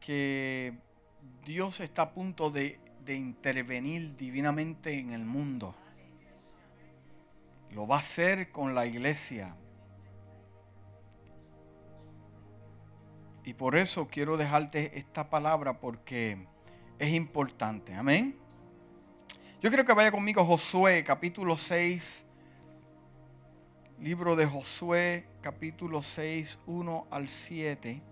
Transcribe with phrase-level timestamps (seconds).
[0.00, 0.74] que
[1.44, 5.74] Dios está a punto de, de intervenir divinamente en el mundo.
[7.72, 9.54] Lo va a hacer con la iglesia.
[13.44, 16.46] Y por eso quiero dejarte esta palabra porque
[16.98, 17.94] es importante.
[17.94, 18.36] Amén.
[19.62, 22.26] Yo quiero que vaya conmigo Josué capítulo 6.
[24.00, 28.02] Libro de Josué capítulo 6, 1 al 7.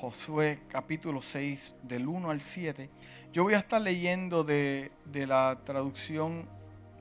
[0.00, 2.88] Josué capítulo 6 del 1 al 7.
[3.32, 6.48] Yo voy a estar leyendo de, de, la traducción,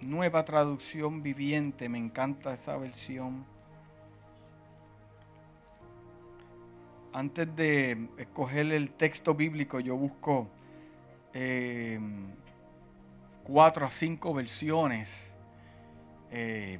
[0.01, 3.45] nueva traducción viviente, me encanta esa versión.
[7.13, 10.47] Antes de escoger el texto bíblico, yo busco
[11.35, 11.99] eh,
[13.43, 15.35] cuatro a cinco versiones.
[16.31, 16.79] Eh,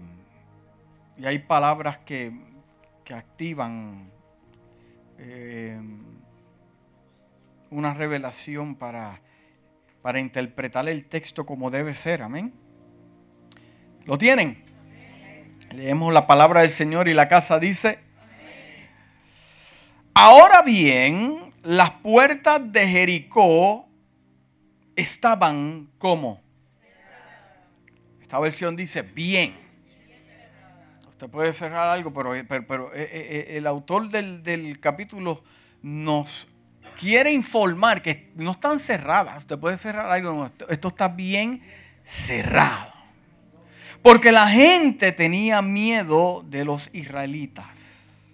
[1.16, 2.32] y hay palabras que,
[3.04, 4.17] que activan
[5.20, 5.80] eh,
[7.70, 9.22] una revelación para,
[10.02, 12.22] para interpretar el texto como debe ser.
[12.22, 12.54] Amén.
[14.06, 14.64] ¿Lo tienen?
[15.74, 18.00] Leemos la palabra del Señor y la casa dice,
[20.14, 23.90] ahora bien, las puertas de Jericó
[24.96, 26.42] estaban como.
[28.22, 29.67] Esta versión dice bien.
[31.18, 32.32] Usted puede cerrar algo, pero,
[32.68, 35.44] pero, eh, eh, el autor del, del, capítulo
[35.82, 36.48] nos
[37.00, 39.38] quiere informar que no están cerradas.
[39.38, 41.64] Usted puede cerrar algo, esto está bien
[42.06, 42.94] cerrado.
[44.04, 48.28] Porque la gente tenía miedo de los israelitas.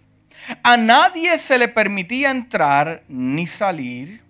[0.61, 4.21] A nadie se le permitía entrar ni salir.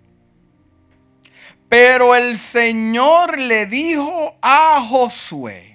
[1.68, 5.73] Pero el Señor le dijo a Josué,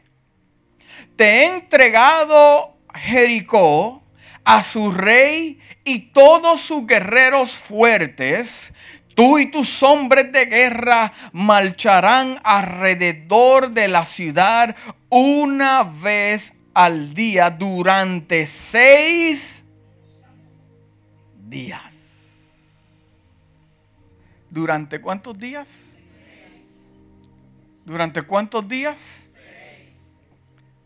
[1.19, 4.01] te he entregado Jericó
[4.45, 8.71] a su rey y todos sus guerreros fuertes.
[9.15, 14.77] Tú y tus hombres de guerra marcharán alrededor de la ciudad
[15.09, 19.65] una vez al día durante seis
[21.49, 21.97] días.
[24.49, 25.97] ¿Durante cuántos días?
[27.83, 29.28] ¿Durante cuántos días?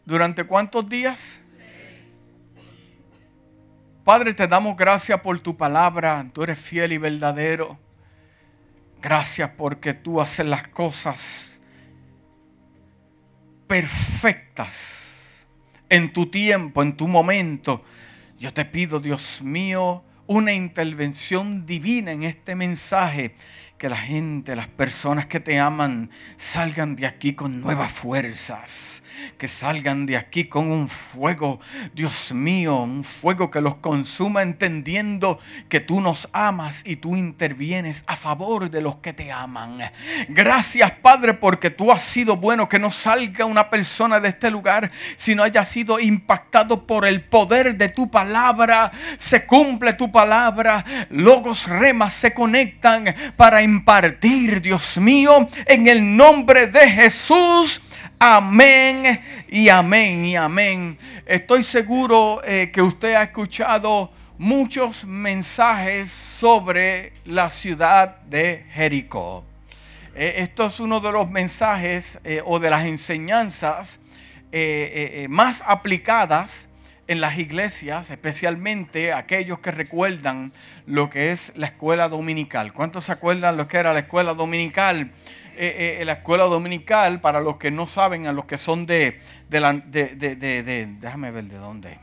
[0.06, 1.40] ¿Durante cuántos días?
[4.04, 6.30] Padre, te damos gracias por tu palabra.
[6.34, 7.80] Tú eres fiel y verdadero.
[9.02, 11.62] Gracias porque tú haces las cosas
[13.68, 15.48] perfectas
[15.90, 17.84] en tu tiempo, en tu momento.
[18.38, 23.36] Yo te pido, Dios mío, una intervención divina en este mensaje.
[23.84, 29.04] Que la gente, las personas que te aman, salgan de aquí con nuevas fuerzas
[29.38, 31.60] que salgan de aquí con un fuego,
[31.94, 35.40] Dios mío, un fuego que los consuma entendiendo
[35.70, 39.80] que tú nos amas y tú intervienes a favor de los que te aman.
[40.30, 44.92] Gracias Padre porque tú has sido bueno que no salga una persona de este lugar
[45.16, 48.92] si no haya sido impactado por el poder de tu palabra.
[49.18, 56.68] Se cumple tu palabra, logos remas se conectan para impartir, Dios mío, en el nombre
[56.68, 57.82] de Jesús.
[58.20, 59.20] Amén
[59.50, 60.96] y amén y amén.
[61.26, 69.44] Estoy seguro eh, que usted ha escuchado muchos mensajes sobre la ciudad de Jericó.
[70.14, 74.00] Eh, esto es uno de los mensajes eh, o de las enseñanzas
[75.30, 76.70] más aplicadas
[77.14, 80.52] en las iglesias, especialmente aquellos que recuerdan
[80.86, 82.74] lo que es la escuela dominical.
[82.74, 85.12] ¿Cuántos se acuerdan lo que era la escuela dominical?
[85.56, 89.20] Eh, eh, la escuela dominical, para los que no saben, a los que son de,
[89.50, 91.98] la, de déjame ver de dónde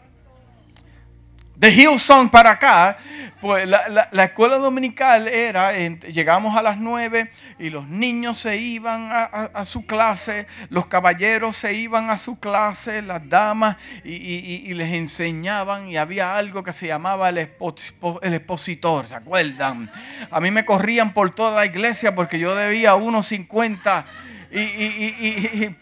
[1.61, 2.97] de Hillsong para acá,
[3.39, 9.63] pues la, escuela dominical era, llegamos a las nueve y los niños se iban a,
[9.67, 15.99] su clase, los caballeros se iban a su clase, las damas, y, les enseñaban y
[15.99, 19.91] había algo que se llamaba el, el, expositor, ¿se acuerdan?
[20.31, 24.07] A mí me corrían por toda la iglesia porque yo debía unos 50
[24.53, 25.77] y,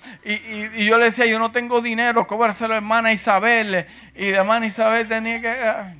[0.85, 3.87] yo le decía, yo no tengo dinero, cóbraselo a la hermana Isabel.
[4.15, 5.49] Y la hermana Isabel tenía que...
[5.49, 5.95] Ah.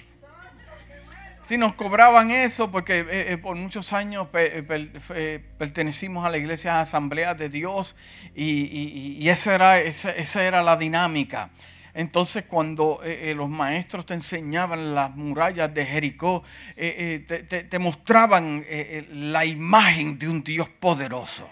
[1.49, 6.83] Si nos cobraban eso, porque eh, eh, por muchos años eh, pertenecimos a la iglesia
[6.83, 7.97] Asamblea de Dios
[8.35, 11.49] y, esa, era, esa, era la dinámica.
[11.95, 13.01] Entonces cuando
[13.35, 16.45] los maestros te enseñaban las murallas de Jericó,
[16.77, 18.63] te, mostraban
[19.11, 21.49] la imagen de un Dios poderoso.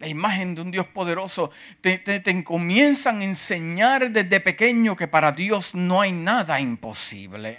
[0.00, 1.50] La imagen de un Dios poderoso,
[1.82, 7.58] te, comienzan a enseñar desde pequeño que para Dios no hay nada imposible.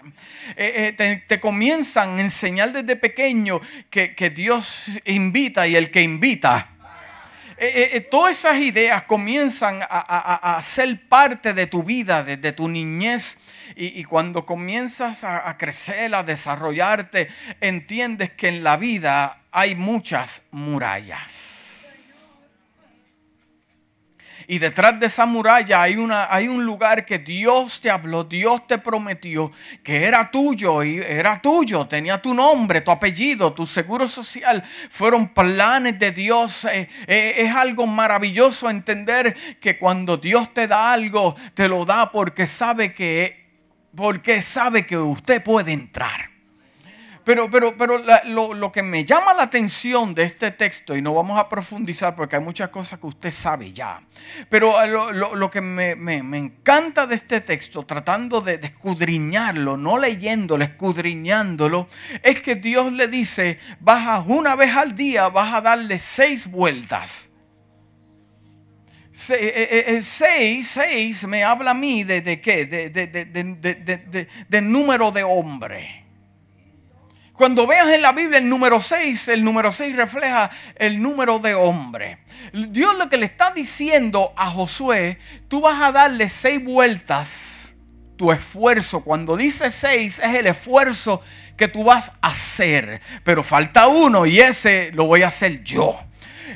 [0.57, 3.61] Eh, eh, te, comienzan a enseñar desde pequeño
[3.91, 6.69] que, Dios invita y el que invita.
[7.57, 13.37] Eh, todas esas ideas comienzan a, ser parte de tu vida, desde tu niñez.
[13.75, 17.27] Y, cuando comienzas a crecer, a desarrollarte,
[17.61, 21.60] entiendes que en la vida hay muchas murallas.
[24.51, 28.67] Y detrás de esa muralla hay, una, hay un lugar que Dios te habló, Dios
[28.67, 29.49] te prometió,
[29.81, 34.61] que era tuyo y era tuyo, tenía tu nombre, tu apellido, tu seguro social.
[34.89, 36.65] Fueron planes de Dios.
[36.65, 42.11] Eh, eh, es algo maravilloso entender que cuando Dios te da algo, te lo da
[42.11, 43.47] porque sabe que,
[43.95, 46.30] porque sabe que usted puede entrar.
[47.23, 51.39] Pero, pero, pero lo, que me llama la atención de este texto, y no vamos
[51.39, 54.01] a profundizar porque hay muchas cosas que usted sabe ya,
[54.49, 54.73] pero
[55.13, 55.91] lo, que me,
[56.37, 61.87] encanta de este texto, tratando de, escudriñarlo, no leyéndolo, escudriñándolo,
[62.23, 67.29] es que Dios le dice, vas una vez al día, vas a darle seis vueltas.
[69.29, 75.11] Eh, eh, eh, seis, seis me habla a mí de, de qué, de, de número
[75.11, 76.00] de hombre.
[77.41, 81.55] Cuando veas en la Biblia el número 6, el número 6 refleja el número de
[81.55, 82.19] hombre.
[82.53, 85.17] Dios lo que le está diciendo a Josué,
[85.47, 87.73] tú vas a darle seis vueltas
[88.15, 89.03] tu esfuerzo.
[89.03, 91.23] Cuando dice seis es el esfuerzo
[91.57, 93.01] que tú vas a hacer.
[93.23, 95.99] Pero falta uno y ese lo voy a hacer yo.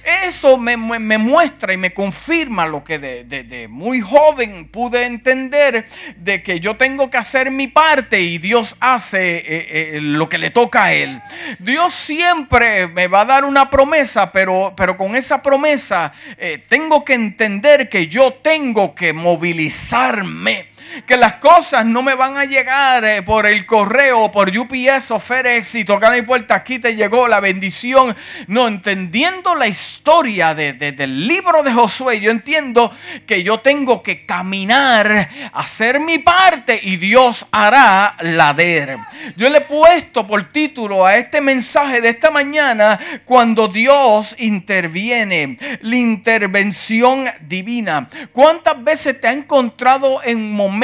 [0.03, 5.87] Eso me, muestra y me confirma lo que de, muy joven pude entender
[6.17, 10.37] de que yo tengo que hacer mi parte y Dios hace eh, eh, lo que
[10.37, 11.21] le toca a Él.
[11.59, 17.03] Dios siempre me va a dar una promesa, pero, pero con esa promesa eh, tengo
[17.05, 20.74] que entender que yo tengo que movilizarme
[21.05, 25.19] que las cosas no me van a llegar eh, por el correo, por UPS o
[25.19, 28.15] FedEx y tocar mi puerta, aquí te llegó la bendición.
[28.47, 32.93] No, entendiendo la historia del libro de Josué, yo entiendo
[33.25, 38.97] que yo tengo que caminar, hacer mi parte y Dios hará la de.
[39.35, 45.57] Yo le he puesto por título a este mensaje de esta mañana, cuando Dios interviene,
[45.81, 48.09] la intervención divina.
[48.31, 50.74] ¿Cuántas veces te ha encontrado en momentos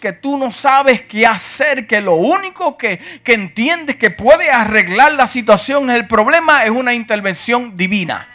[0.00, 5.12] que tú no sabes qué hacer, que lo único que, que entiendes que puede arreglar
[5.12, 8.31] la situación, el problema, es una intervención divina.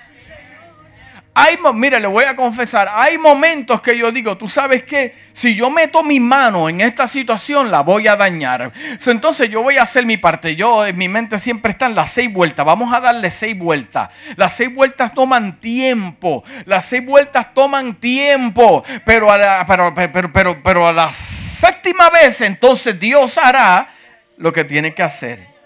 [1.40, 5.54] Hay, mire, le voy a confesar, hay momentos que yo digo, tú sabes que si
[5.54, 8.72] yo meto mi mano en esta situación, la voy a dañar.
[9.06, 10.56] Entonces yo voy a hacer mi parte.
[10.56, 12.66] Yo en mi mente siempre están las seis vueltas.
[12.66, 14.10] Vamos a darle seis vueltas.
[14.36, 16.44] Las seis vueltas toman tiempo.
[16.66, 18.84] Las seis vueltas toman tiempo.
[19.06, 23.94] Pero a la, pero, pero, pero a la séptima vez, entonces Dios hará
[24.38, 25.57] lo que tiene que hacer.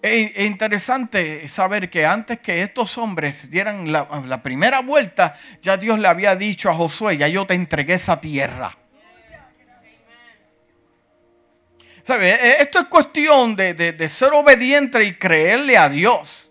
[0.00, 6.06] Es interesante saber que antes que estos hombres dieran la, primera vuelta, ya Dios le
[6.06, 8.76] había dicho a Josué, ya yo te entregué esa tierra.
[12.04, 12.30] ¿Sabe?
[12.30, 16.50] E, esto es cuestión de, de ser obediente y creerle a Dios.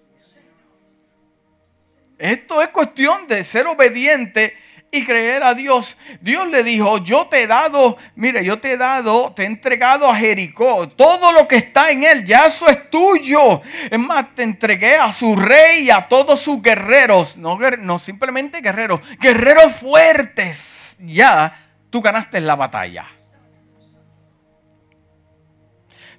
[2.18, 4.58] Esto es cuestión de ser obediente
[4.92, 5.98] y creer a Dios.
[6.22, 10.10] Dios le dijo, yo te he dado, mire, yo te he dado, te he entregado
[10.10, 13.62] a Jericó, todo lo que está en él, ya eso es tuyo.
[13.90, 19.02] Es más, te entregué a su rey y a todos sus guerreros, no, simplemente guerreros,
[19.20, 21.58] guerreros fuertes, ya
[21.90, 23.06] tú ganaste la batalla.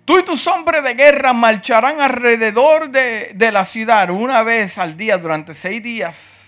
[0.04, 4.96] Tú y tus hombres de guerra marcharán alrededor de, de la ciudad una vez al
[4.96, 6.47] día durante seis días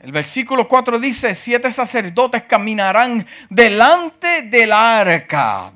[0.00, 5.72] el versículo 4 dice, siete sacerdotes caminarán delante del arca.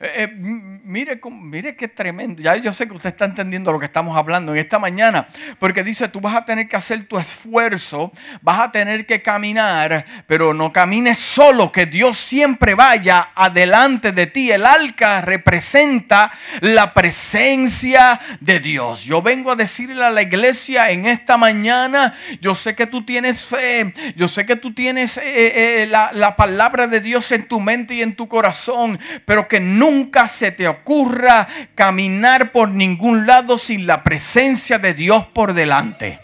[0.00, 2.42] Eh, eh, mire, mire qué tremendo.
[2.42, 5.28] Ya yo sé que usted está entendiendo lo que estamos hablando en esta mañana.
[5.58, 10.04] Porque dice, tú vas a tener que hacer tu esfuerzo, vas a tener que caminar,
[10.26, 14.50] pero no camines solo, que Dios siempre vaya adelante de ti.
[14.50, 19.04] El arca representa la presencia de Dios.
[19.04, 23.44] Yo vengo a decirle a la iglesia en esta mañana, yo sé que tú tienes
[23.44, 27.94] fe, yo sé que tú tienes eh, la, la palabra de Dios en tu mente
[27.94, 33.86] y en tu corazón, pero que nunca se te ocurra caminar por ningún lado sin
[33.86, 36.20] la presencia de Dios por delante.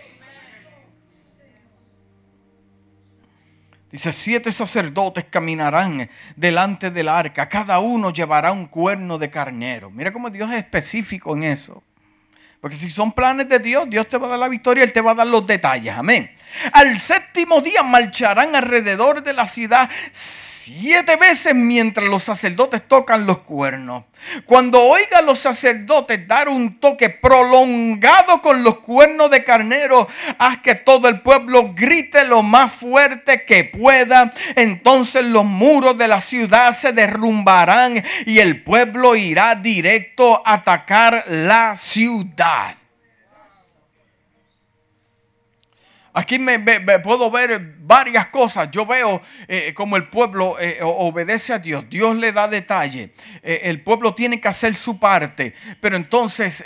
[3.94, 9.88] Dice, siete sacerdotes caminarán delante del arca, cada uno llevará un cuerno de carnero.
[9.88, 11.80] Mira cómo Dios es específico en eso.
[12.61, 15.00] Porque si son planes de Dios, Dios te va a dar la victoria, Él te
[15.00, 15.94] va a dar los detalles.
[15.94, 16.34] Amén.
[16.73, 23.39] Al séptimo día marcharán alrededor de la ciudad siete veces mientras los sacerdotes tocan los
[23.39, 24.05] cuernos.
[24.47, 30.09] Cuando oigan los sacerdotes dar un toque prolongado con los cuernos de carnero,
[30.39, 34.33] haz que todo el pueblo grite lo más fuerte que pueda.
[34.57, 41.25] Entonces los muros de la ciudad se derrumbarán y el pueblo irá directo a atacar
[41.27, 42.77] la ciudad.
[46.16, 46.61] Aquí me,
[47.00, 48.71] puedo ver varias cosas.
[48.71, 51.85] Yo veo eh, como el pueblo eh, obedece a Dios.
[51.90, 53.12] Dios le da detalle.
[53.42, 55.54] Eh, el pueblo tiene que hacer su parte.
[55.80, 56.64] Pero entonces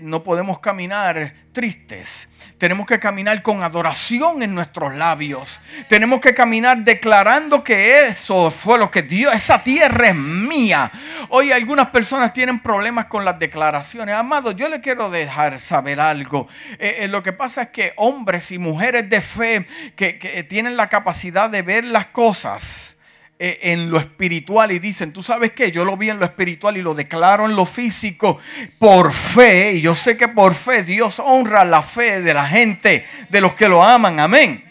[0.00, 2.28] no podemos caminar tristes.
[2.58, 5.60] Tenemos que caminar con adoración en nuestros labios.
[5.88, 10.90] Tenemos que caminar declarando que eso fue lo que Dios, esa tierra es mía.
[11.28, 14.16] Hoy algunas personas tienen problemas con las declaraciones.
[14.16, 16.48] Amado, yo le quiero dejar saber algo.
[16.80, 20.88] Eh, eh, lo que pasa es que hombres y mujeres de fe que, tienen la
[20.88, 22.97] capacidad de ver las cosas
[23.38, 26.82] en lo espiritual y dicen, tú sabes qué, yo lo vi en lo espiritual y
[26.82, 28.38] lo declaro en lo físico
[28.78, 29.74] por fe.
[29.74, 33.54] Y yo sé que por fe Dios honra la fe de la gente, de los
[33.54, 34.20] que lo aman.
[34.20, 34.67] Amén.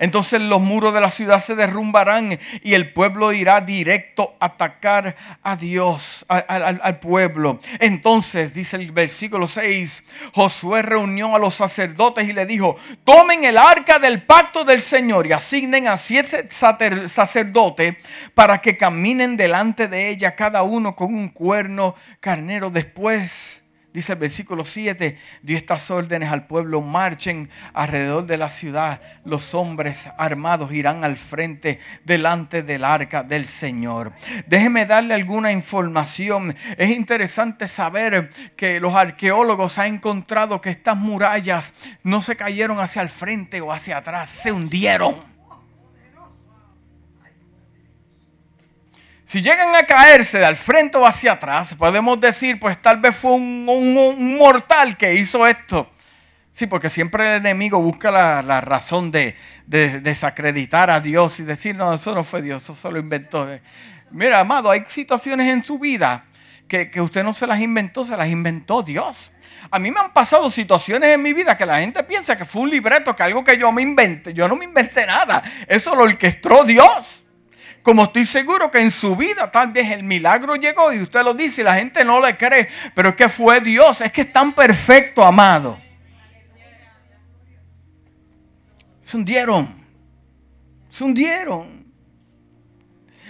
[0.00, 5.14] Entonces los muros de la ciudad se derrumbarán y el pueblo irá directo a atacar
[5.42, 7.60] a Dios, al, pueblo.
[7.78, 10.04] Entonces, dice el versículo 6,
[10.34, 15.26] Josué reunió a los sacerdotes y le dijo, tomen el arca del pacto del Señor
[15.26, 17.96] y asignen a siete sacerdotes
[18.34, 22.70] para que caminen delante de ella cada uno con un cuerno carnero.
[22.70, 23.59] Después
[23.92, 29.52] Dice el versículo 7, dio estas órdenes al pueblo, marchen alrededor de la ciudad, los
[29.52, 34.12] hombres armados irán al frente delante del arca del Señor.
[34.46, 36.54] Déjeme darle alguna información.
[36.78, 43.02] Es interesante saber que los arqueólogos han encontrado que estas murallas no se cayeron hacia
[43.02, 45.39] el frente o hacia atrás, se hundieron.
[49.30, 53.14] Si llegan a caerse de al frente o hacia atrás, podemos decir, pues tal vez
[53.14, 55.88] fue un, mortal que hizo esto.
[56.50, 59.36] Sí, porque siempre el enemigo busca la, razón de,
[59.68, 63.48] desacreditar a Dios y decir, no, eso no fue Dios, eso se lo inventó.
[64.10, 66.24] Mira, amado, hay situaciones en su vida
[66.66, 69.30] que, que usted no se las inventó, se las inventó Dios.
[69.70, 72.62] A mí me han pasado situaciones en mi vida que la gente piensa que fue
[72.62, 74.34] un libreto, que algo que yo me inventé.
[74.34, 75.40] Yo no me inventé nada.
[75.68, 77.22] Eso lo orquestó Dios.
[77.82, 81.34] Como estoy seguro que en su vida tal vez el milagro llegó y usted lo
[81.34, 84.32] dice y la gente no le cree, pero es que fue Dios, es que es
[84.32, 85.80] tan perfecto, amado.
[89.00, 89.74] Se hundieron,
[90.88, 91.86] se hundieron.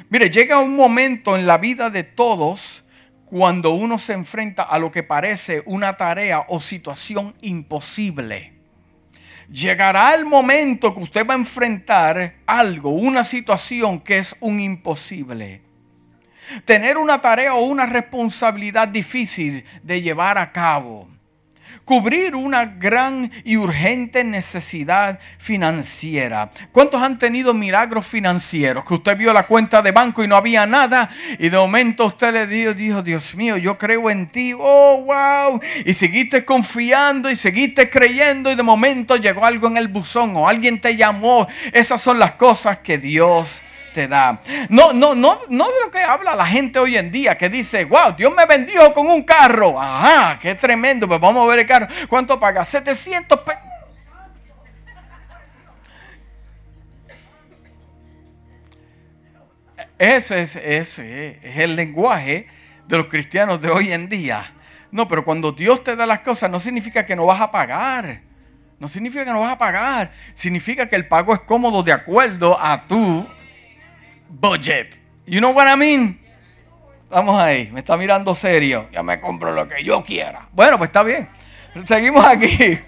[0.08, 2.82] Mire, llega un momento en la vida de todos
[3.24, 8.59] cuando uno se enfrenta a lo que parece una tarea o situación imposible
[9.50, 15.62] llegará el momento que usted va a enfrentar algo, una situación que es un imposible.
[16.64, 21.09] Tener una tarea o una responsabilidad difícil de llevar a cabo
[21.84, 26.50] cubrir una gran y urgente necesidad financiera.
[26.72, 28.84] ¿Cuántos han tenido milagros financieros?
[28.84, 32.32] Que usted vio la cuenta de banco y no había nada y de momento usted
[32.32, 35.60] le dijo, Dios mío, yo creo en ti, oh, wow.
[35.84, 40.48] Y seguiste confiando y seguiste creyendo y de momento llegó algo en el buzón o
[40.48, 41.48] alguien te llamó.
[41.72, 44.40] Esas son las cosas que Dios te da.
[44.68, 47.84] No, no, no, no de lo que habla la gente hoy en día que dice,
[47.84, 49.80] wow, Dios me bendijo con un carro.
[49.80, 51.06] Ajá, qué tremendo.
[51.06, 51.88] Pues vamos a ver el carro.
[52.08, 52.64] ¿Cuánto paga?
[52.64, 53.60] 700 pesos.
[59.98, 62.46] Ese es, es el lenguaje
[62.88, 64.52] de los cristianos de hoy en día.
[64.90, 68.22] No, pero cuando Dios te da las cosas no significa que no vas a pagar.
[68.78, 70.10] No significa que no vas a pagar.
[70.34, 73.26] Significa que el pago es cómodo de acuerdo a tu
[74.30, 75.02] budget.
[75.26, 76.20] You know what I mean?
[77.10, 78.88] Vamos ahí, me está mirando serio.
[78.92, 80.48] Ya me compro lo que yo quiera.
[80.52, 81.28] Bueno, pues está bien.
[81.84, 82.78] Seguimos aquí.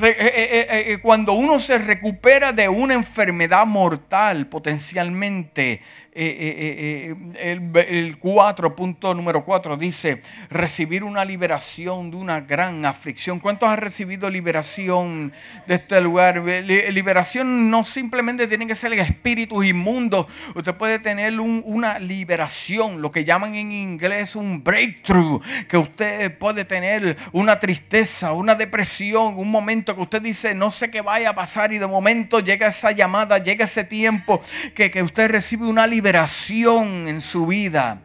[0.00, 5.82] Eh, eh, eh, cuando uno se recupera de una enfermedad mortal potencialmente,
[6.14, 13.40] el, 4, punto número 4 dice, recibir una liberación de una gran aflicción.
[13.40, 15.32] ¿Cuántos han recibido liberación
[15.66, 16.36] de este lugar?
[16.36, 20.26] Liberación no simplemente tiene que ser el espíritu inmundo.
[20.54, 26.66] Usted puede tener una liberación, lo que llaman en inglés un breakthrough, que usted puede
[26.66, 31.34] tener una tristeza, una depresión, un momento que usted dice, no sé qué vaya a
[31.34, 34.42] pasar y de momento llega esa llamada, llega ese tiempo
[34.74, 38.00] que, que usted recibe una liberación liberación en su vida.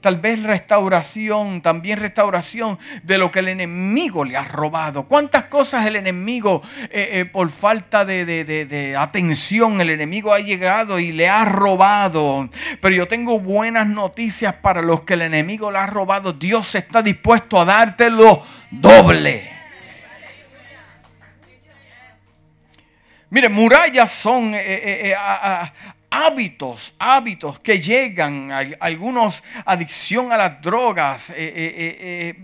[0.00, 5.02] tal vez restauración, también restauración de lo que el enemigo le ha robado.
[5.02, 11.10] ¿Cuántas cosas el enemigo, eh, eh, por falta de, atención, el enemigo ha llegado y
[11.12, 12.48] le ha robado?
[12.80, 16.32] Pero yo tengo buenas noticias para los que el enemigo le ha robado.
[16.32, 19.50] Dios está dispuesto a dártelo doble.
[23.28, 25.14] Mire, murallas son eh,
[26.10, 31.30] hábitos, hábitos que llegan, algunos adicción a las drogas.
[31.36, 32.34] el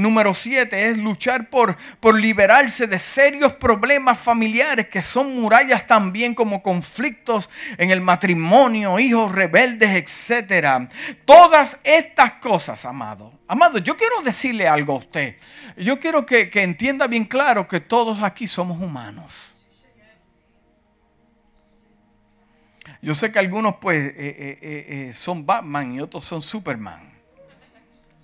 [0.00, 6.34] número siete es luchar por, por liberarse de serios problemas familiares que son murallas también
[6.34, 10.88] como conflictos en el matrimonio, hijos rebeldes, etc.
[11.24, 13.32] Todas estas cosas, amado.
[13.46, 15.36] Amado, yo quiero decirle algo a usted.
[15.76, 19.57] Yo quiero que, que entienda bien claro que todos aquí somos humanos.
[23.00, 27.12] Yo sé que algunos pues eh, eh, eh, son Batman y otros son Superman.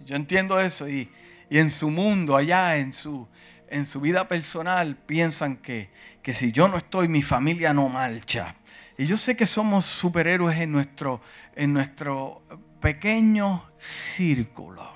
[0.05, 1.11] Yo entiendo eso y,
[1.51, 3.29] en su mundo, allá en su,
[3.69, 5.91] en su vida personal, piensan que,
[6.21, 8.57] que si yo no estoy, mi familia no marcha.
[8.99, 11.21] Y yo sé que somos superhéroes en nuestro,
[11.55, 12.43] en nuestro
[12.81, 14.89] pequeño círculo.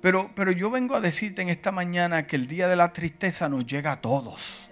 [0.00, 3.48] Pero, pero yo vengo a decirte en esta mañana que el día de la tristeza
[3.48, 4.65] nos llega a todos.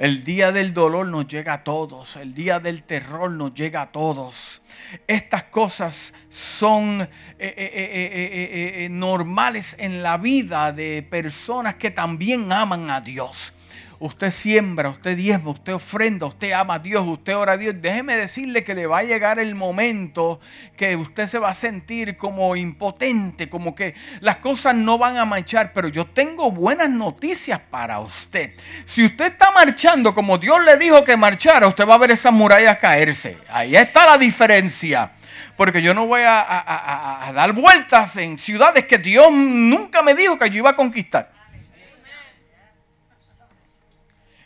[0.00, 2.16] El día del dolor nos llega a todos.
[2.16, 4.62] El día del terror nos llega a todos.
[5.06, 12.90] Estas cosas son eh, eh, eh, normales en la vida de personas que también aman
[12.90, 13.52] a Dios
[14.00, 18.16] usted siembra, usted diezma, usted ofrenda, usted ama a Dios, usted ora a Dios, déjeme
[18.16, 20.40] decirle que le va a llegar el momento
[20.76, 25.26] que usted se va a sentir como impotente, como que las cosas no van a
[25.26, 28.54] marchar, pero yo tengo buenas noticias para usted.
[28.86, 32.32] Si usted está marchando como Dios le dijo que marchara, usted va a ver esas
[32.32, 33.36] murallas caerse.
[33.50, 35.12] Ahí está la diferencia
[35.56, 40.38] porque yo no voy a, a, dar vueltas en ciudades que Dios nunca me dijo
[40.38, 41.39] que yo iba a conquistar.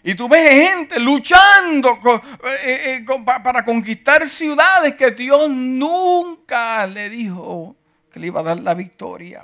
[0.06, 1.98] Y tú ves gente luchando
[2.62, 7.74] eh, eh, para conquistar ciudades que Dios nunca le dijo
[8.12, 9.42] que le iba a dar la victoria.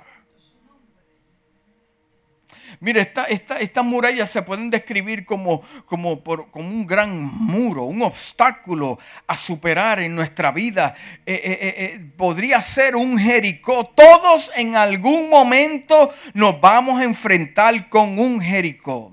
[2.81, 9.37] Mire, estas esta, murallas se pueden describir como, como, un gran muro, un obstáculo a
[9.37, 10.95] superar en nuestra vida.
[11.25, 13.85] Eh, podría ser un Jericó.
[13.87, 19.11] Todos en algún momento nos vamos a enfrentar con un Jericó.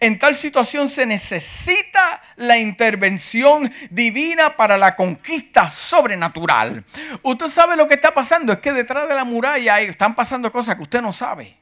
[0.00, 6.84] En tal situación se necesita la intervención divina para la conquista sobrenatural.
[7.22, 10.76] Usted sabe lo que está pasando, es que detrás de la muralla están pasando cosas
[10.76, 11.58] que usted no sabe.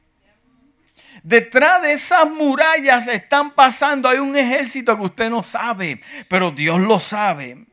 [1.23, 6.79] Detrás de esas murallas están pasando, hay un ejército que usted no sabe, pero Dios
[6.79, 7.65] lo sabe.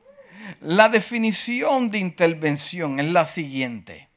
[0.60, 4.07] La definición de intervención es la siguiente.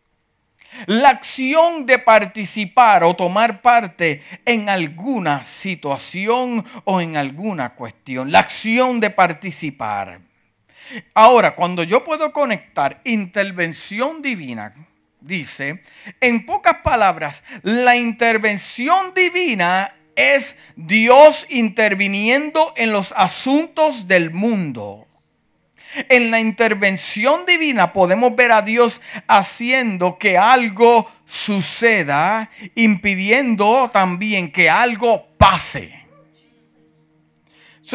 [0.85, 8.31] La acción de participar o tomar parte en alguna situación o en alguna cuestión.
[8.31, 10.21] La acción de participar.
[11.13, 14.73] Ahora, cuando yo puedo conectar intervención divina,
[15.19, 15.83] dice,
[16.19, 25.07] en pocas palabras, la intervención divina es Dios interviniendo en los asuntos del mundo.
[26.09, 34.69] En la intervención divina podemos ver a Dios haciendo que algo suceda, impidiendo también que
[34.69, 36.01] algo pase.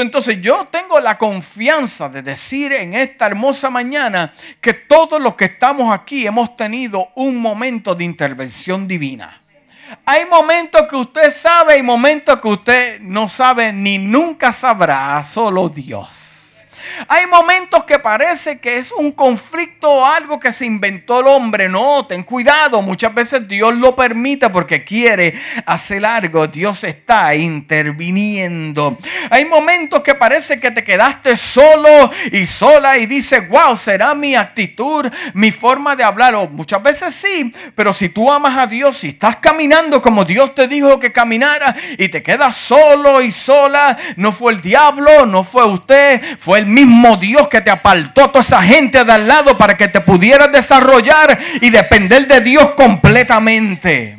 [0.03, 5.47] Entonces yo tengo la confianza de decir en esta hermosa mañana que todos los que
[5.47, 9.41] estamos aquí hemos tenido un momento de intervención divina.
[10.05, 15.69] Hay momentos que usted sabe y momentos que usted no sabe ni nunca sabrá, solo
[15.69, 16.36] Dios.
[17.09, 21.69] Hay momentos que parece que es un conflicto o algo que se inventó el hombre.
[21.69, 22.83] No, ten cuidado.
[22.83, 25.35] Muchas veces Dios lo permite porque quiere
[25.67, 26.47] hacer algo.
[26.47, 28.99] Dios está interviniendo.
[29.31, 34.35] Hay momentos que parece que te quedaste solo y sola y dices, wow, será mi
[34.35, 36.35] actitud, mi forma de hablar.
[36.35, 40.55] O muchas veces sí, pero si tú amas a Dios, si estás caminando como Dios
[40.55, 45.43] te dijo que caminara y te quedas solo y sola, no fue el diablo, no
[45.45, 46.86] fue usted, fue el mismo
[47.17, 50.53] Dios que te apartó a toda esa gente de al lado para que te pudieras
[50.53, 54.16] desarrollar y depender de Dios completamente.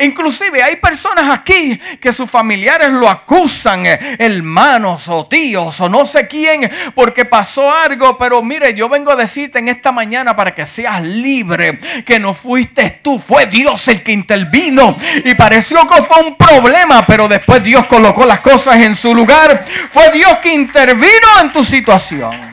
[0.00, 6.06] Inclusive hay personas aquí que sus familiares lo acusan, eh, hermanos o tíos o no
[6.06, 8.16] sé quién, porque pasó algo.
[8.18, 12.34] Pero mire, yo vengo a decirte en esta mañana para que seas libre, que no
[12.34, 14.96] fuiste tú, fue Dios el que intervino.
[15.24, 19.64] Y pareció que fue un problema, pero después Dios colocó las cosas en su lugar.
[19.90, 22.52] Fue Dios que intervino en tu situación.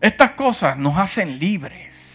[0.00, 2.09] Estas cosas nos hacen libres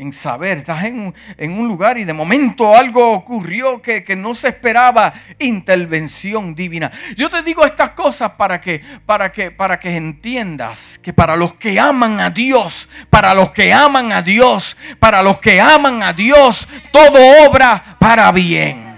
[0.00, 4.48] en saber, estás en, un lugar y de momento algo ocurrió que, que, no se
[4.48, 6.90] esperaba, intervención divina.
[7.16, 11.54] Yo te digo estas cosas para que, para, que, para que entiendas que para los
[11.54, 16.14] que aman a Dios, para los que aman a Dios, para los que aman a
[16.14, 18.90] Dios, todo obra para bien.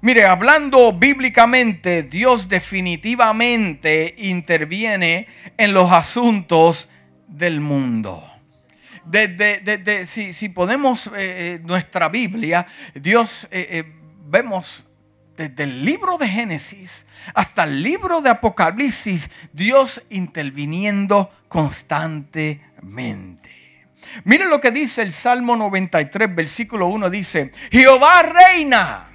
[0.00, 5.26] Mire, hablando bíblicamente, Dios definitivamente interviene
[5.56, 6.88] en los asuntos
[7.32, 8.28] del mundo.
[9.04, 12.64] Desde, si, si, ponemos eh, eh, nuestra Biblia,
[12.94, 13.84] Dios, eh,
[14.26, 14.86] vemos
[15.36, 23.50] desde el libro de Génesis hasta el libro de Apocalipsis, Dios interviniendo constantemente.
[24.24, 29.11] Miren lo que dice el Salmo 93, versículo 1, dice, Jehová reina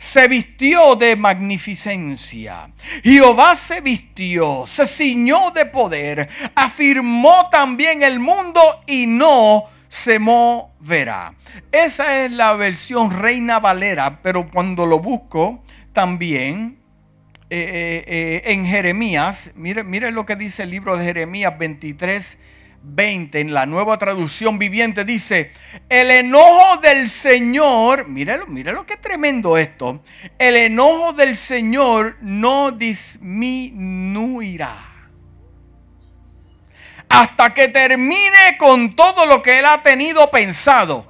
[0.00, 2.70] se vistió de magnificencia.
[3.04, 11.34] Jehová se vistió, se ciñó de poder, afirmó también el mundo y no se moverá.
[11.70, 16.78] Esa es la versión Reina Valera, pero cuando lo busco también
[17.50, 22.38] eh, eh, eh, en Jeremías, mire, mire lo que dice el libro de Jeremías 23,
[22.82, 25.52] 20 en la nueva traducción viviente dice,
[25.88, 30.02] el enojo del Señor, míralo, míralo qué tremendo esto,
[30.38, 33.70] el enojo del Señor no disminuirá
[37.10, 41.06] hasta que termine con todo lo que él ha tenido pensado.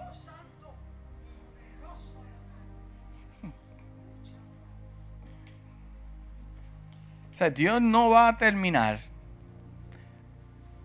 [7.31, 9.10] O sea, Dios no va a terminar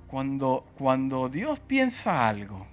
[0.07, 2.67] cuando, cuando Dios piensa algo,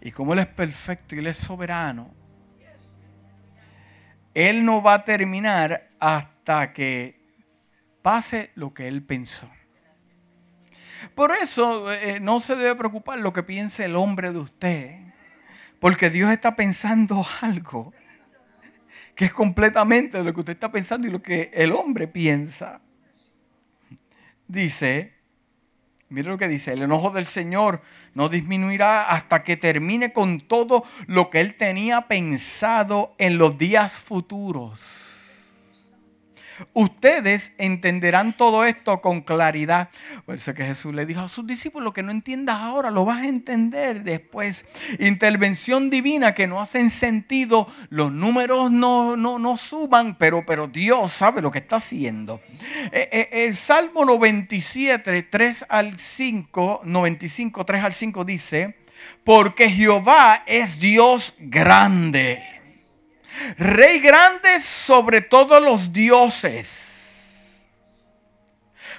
[0.00, 2.10] y como Él es perfecto y Él es soberano,
[4.34, 7.20] Él no va a terminar hasta que
[8.02, 9.48] pase lo que Él pensó.
[11.14, 14.96] Por eso eh, no se debe preocupar lo que piense el hombre de usted,
[15.78, 17.92] porque Dios está pensando algo
[19.20, 22.80] que es completamente lo que usted está pensando y lo que el hombre piensa.
[24.48, 25.12] Dice,
[26.10, 27.82] Mire lo que dice, el enojo del Señor
[28.14, 33.96] no disminuirá hasta que termine con todo lo que él tenía pensado en los días
[33.96, 35.19] futuros.
[36.72, 39.88] Ustedes entenderán todo esto con claridad.
[40.26, 43.04] Por eso que Jesús le dijo a sus discípulos, lo que no entiendas ahora, lo
[43.04, 44.66] vas a entender después.
[44.98, 51.42] Intervención divina que no hacen sentido, los números no, no, suban, pero, pero Dios sabe
[51.42, 52.40] lo que está haciendo.
[52.92, 58.76] Eh, eh, el Salmo 97, 3 al 5, 95, 3 al 5 dice,
[59.24, 62.59] porque Jehová es Dios grande
[63.58, 67.64] Rey grande sobre todos los dioses.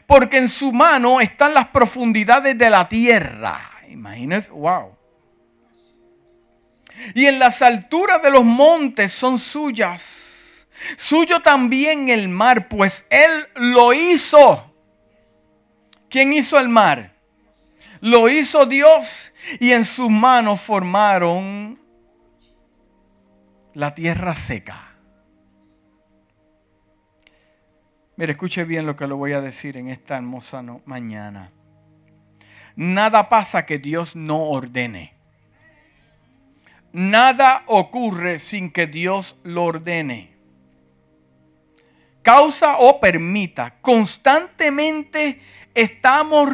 [0.07, 3.59] Porque en su mano están las profundidades de la tierra.
[3.89, 4.95] Imagínense, wow.
[7.13, 10.67] Y en las alturas de los montes son suyas.
[10.97, 14.73] Suyo también el mar, pues Él lo hizo.
[16.09, 17.15] ¿Quién hizo el mar?
[18.01, 19.31] Lo hizo Dios.
[19.59, 21.80] Y en sus manos formaron
[23.73, 24.91] la tierra seca.
[28.17, 31.51] Mire, escuche bien lo que le voy a decir en esta hermosa mañana.
[32.75, 35.13] Nada pasa que Dios no ordene.
[36.93, 40.31] Nada ocurre sin que Dios lo ordene.
[42.21, 43.75] Causa o permita.
[43.81, 45.41] Constantemente
[45.73, 46.49] estamos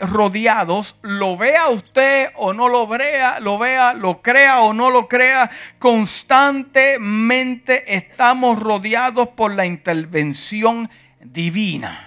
[0.00, 5.08] rodeados, lo vea usted o no lo vea, lo vea, lo crea o no lo
[5.08, 10.90] crea, constantemente estamos rodeados por la intervención
[11.20, 12.06] divina.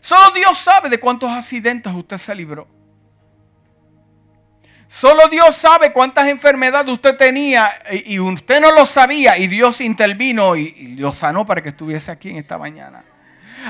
[0.00, 2.68] Solo Dios sabe de cuántos accidentes usted se libró.
[4.86, 10.54] Solo Dios sabe cuántas enfermedades usted tenía y usted no lo sabía y Dios intervino
[10.54, 13.04] y, lo sanó para que estuviese aquí en esta mañana.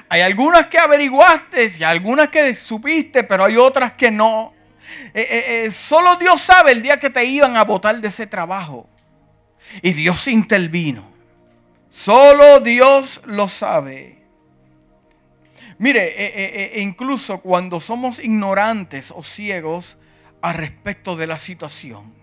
[0.09, 4.53] Hay algunas que averiguaste y algunas que supiste, pero hay otras que no.
[5.15, 8.27] Eh, eh, eh, solo Dios sabe el día que te iban a botar de ese
[8.27, 8.89] trabajo.
[9.83, 11.11] Y Dios intervino.
[11.91, 14.19] Solo Dios lo sabe.
[15.79, 19.99] Mire, incluso cuando somos ignorantes o ciegos
[20.41, 22.15] al respecto de la situación,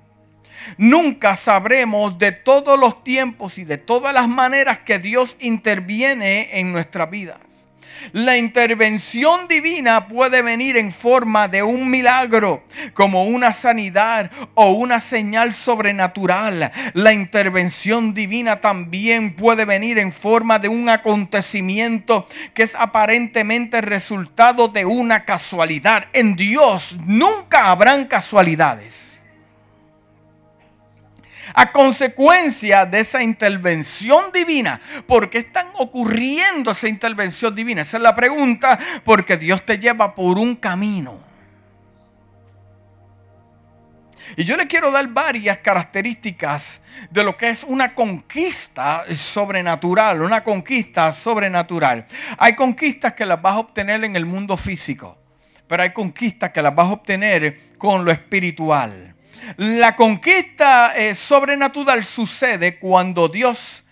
[0.77, 6.71] nunca sabremos de todos los tiempos y de todas las maneras que Dios interviene en
[6.71, 7.51] nuestras vidas.
[8.14, 15.00] La intervención divina puede venir en forma de un milagro, como una sanidad o una
[15.00, 16.72] señal sobrenatural.
[16.94, 24.68] La intervención divina también puede venir en forma de un acontecimiento que es aparentemente resultado
[24.68, 26.06] de una casualidad.
[26.14, 29.20] En Dios nunca habrán casualidades
[31.54, 34.80] a consecuencia de esa intervención divina.
[35.06, 37.82] ¿Por qué están ocurriendo esa intervención divina?
[37.82, 41.32] Esa es la pregunta, porque Dios te lleva por un camino.
[44.38, 50.44] Y yo le quiero dar varias características de lo que es una conquista sobrenatural, una
[50.44, 52.06] conquista sobrenatural.
[52.38, 55.18] Hay conquistas que las vas a obtener en el mundo físico,
[55.68, 59.11] pero hay conquistas que las vas a obtener con lo espiritual.
[59.58, 63.84] La conquista eh, sobrenatural sucede cuando Dios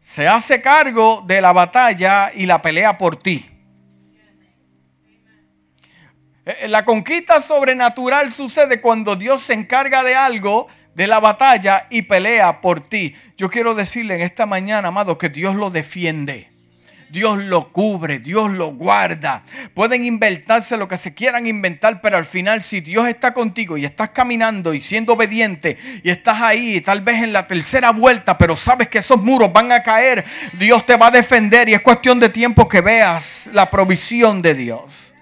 [0.00, 3.48] se hace cargo de la batalla y la pelea por ti.
[6.48, 11.86] Eh, eh, la conquista sobrenatural sucede cuando Dios se encarga de algo, de la batalla
[11.90, 13.14] y pelea por ti.
[13.36, 16.47] Yo quiero decirle en esta mañana, amado, que Dios lo defiende.
[17.10, 19.42] Dios lo cubre, Dios lo guarda.
[19.74, 23.84] Pueden inventarse lo que se quieran inventar, pero al final si Dios está contigo y
[23.84, 28.56] estás caminando y siendo obediente y estás ahí, tal vez en la tercera vuelta, pero
[28.56, 32.20] sabes que esos muros van a caer, Dios te va a defender y es cuestión
[32.20, 35.14] de tiempo que veas la provisión de Dios.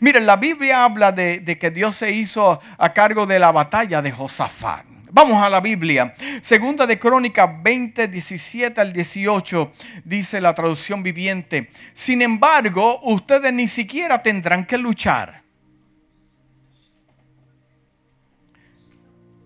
[0.00, 4.00] Miren, la Biblia habla de, de que Dios se hizo a cargo de la batalla
[4.00, 4.91] de Josafat.
[5.14, 6.14] Vamos a la Biblia.
[6.40, 9.72] Segunda de Crónica 20, 17 al 18
[10.04, 11.70] dice la traducción viviente.
[11.92, 15.42] Sin embargo, ustedes ni siquiera tendrán que luchar.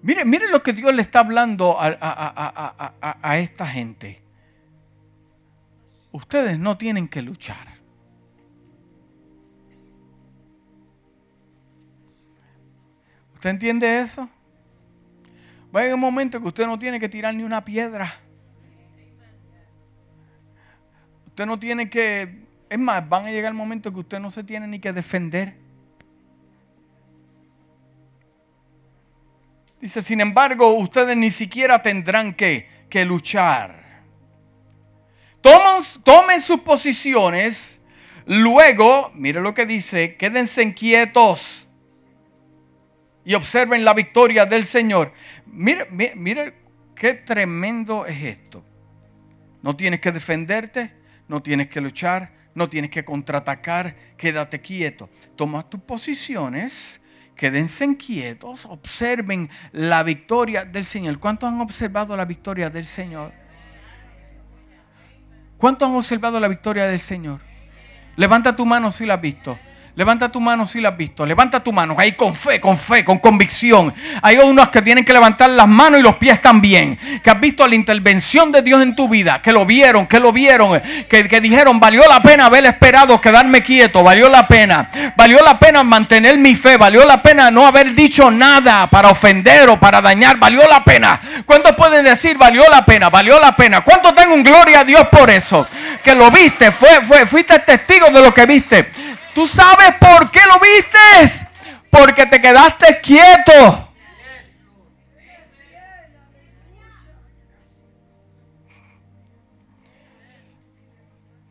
[0.02, 4.22] Miren, miren lo que Dios le está hablando a, a esta gente.
[6.12, 7.74] Ustedes no tienen que luchar.
[13.34, 14.30] ¿Usted entiende eso?
[15.76, 18.10] Va a llegar un momento que usted no tiene que tirar ni una piedra.
[21.26, 22.46] Usted no tiene que...
[22.70, 25.54] Es más, van a llegar el momento que usted no se tiene ni que defender.
[29.78, 34.02] Dice, sin embargo, ustedes ni siquiera tendrán que, que luchar.
[35.42, 37.80] Tomen, tomen sus posiciones.
[38.24, 41.65] Luego, mire lo que dice, quédense quietos
[43.26, 45.12] y observen la victoria del Señor.
[45.46, 46.54] Mire,
[46.94, 48.64] qué tremendo es esto.
[49.62, 50.94] No tienes que defenderte,
[51.26, 55.10] no tienes que luchar, no tienes que contraatacar, quédate quieto.
[55.34, 57.00] Toma tus posiciones,
[57.34, 61.18] quédense quietos, observen la victoria del Señor.
[61.18, 63.32] ¿Cuántos han observado la victoria del Señor?
[65.58, 67.40] ¿Cuántos han observado la victoria del Señor?
[68.14, 69.58] Levanta tu mano si la has visto.
[69.96, 71.24] Levanta tu mano si la has visto.
[71.24, 73.94] Levanta tu mano ahí con fe, con fe, con convicción.
[74.20, 76.98] Hay unos que tienen que levantar las manos y los pies también.
[77.22, 79.40] Que has visto la intervención de Dios en tu vida.
[79.40, 80.82] Que lo vieron, que lo vieron.
[81.08, 84.02] Que, dijeron, valió la pena haber esperado, quedarme quieto.
[84.02, 84.90] Valió la pena.
[85.16, 86.76] Valió la pena mantener mi fe.
[86.76, 90.36] Valió la pena no haber dicho nada para ofender o para dañar.
[90.36, 91.18] Valió la pena.
[91.46, 93.08] ¿Cuántos pueden decir, valió la pena?
[93.08, 93.80] Valió la pena.
[93.80, 95.66] ¿Cuántos tengo un gloria a Dios por eso?
[96.04, 96.70] Que lo viste.
[96.70, 99.05] Fue, fue, fuiste testigo de lo que viste.
[99.36, 101.46] ¿Tú sabes por qué lo viste?
[101.90, 103.90] Porque te quedaste quieto.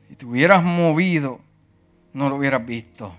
[0.07, 1.39] Si te hubieras movido,
[2.11, 3.15] no lo hubieras visto.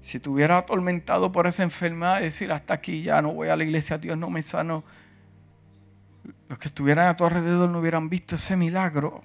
[0.00, 3.64] Si te hubieras atormentado por esa enfermedad, decir hasta aquí ya no voy a la
[3.64, 4.84] iglesia, Dios no me sano.
[6.48, 9.24] Los que estuvieran a tu alrededor no hubieran visto ese milagro.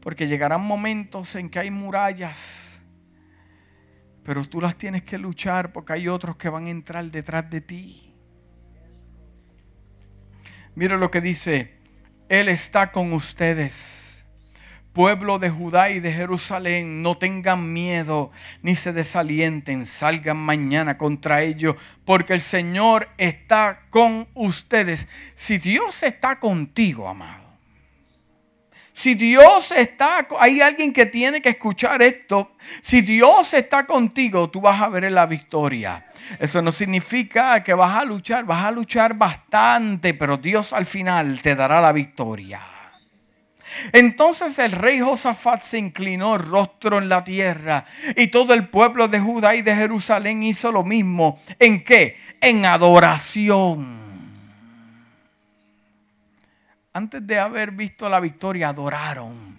[0.00, 2.80] Porque llegarán momentos en que hay murallas,
[4.28, 7.62] pero tú las tienes que luchar porque hay otros que van a entrar detrás de
[7.62, 8.14] ti.
[10.74, 11.78] Mira lo que dice,
[12.28, 14.24] Él está con ustedes.
[14.92, 18.30] Pueblo de Judá y de Jerusalén, no tengan miedo
[18.62, 25.08] ni se desalienten, salgan mañana contra ellos, porque el Señor está con ustedes.
[25.34, 27.47] Si Dios está contigo, amado
[28.98, 32.56] si Dios está, hay alguien que tiene que escuchar esto.
[32.80, 36.04] Si Dios está contigo, tú vas a ver la victoria.
[36.40, 41.40] Eso no significa que vas a luchar, vas a luchar bastante, pero Dios al final
[41.40, 42.60] te dará la victoria.
[43.92, 47.84] Entonces el rey Josafat se inclinó rostro en la tierra
[48.16, 51.40] y todo el pueblo de Judá y de Jerusalén hizo lo mismo.
[51.60, 52.18] ¿En qué?
[52.40, 54.07] En adoración
[56.98, 59.56] antes de haber visto la victoria, adoraron.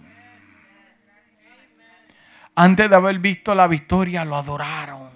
[2.54, 5.08] Antes de haber visto la victoria, lo adoraron.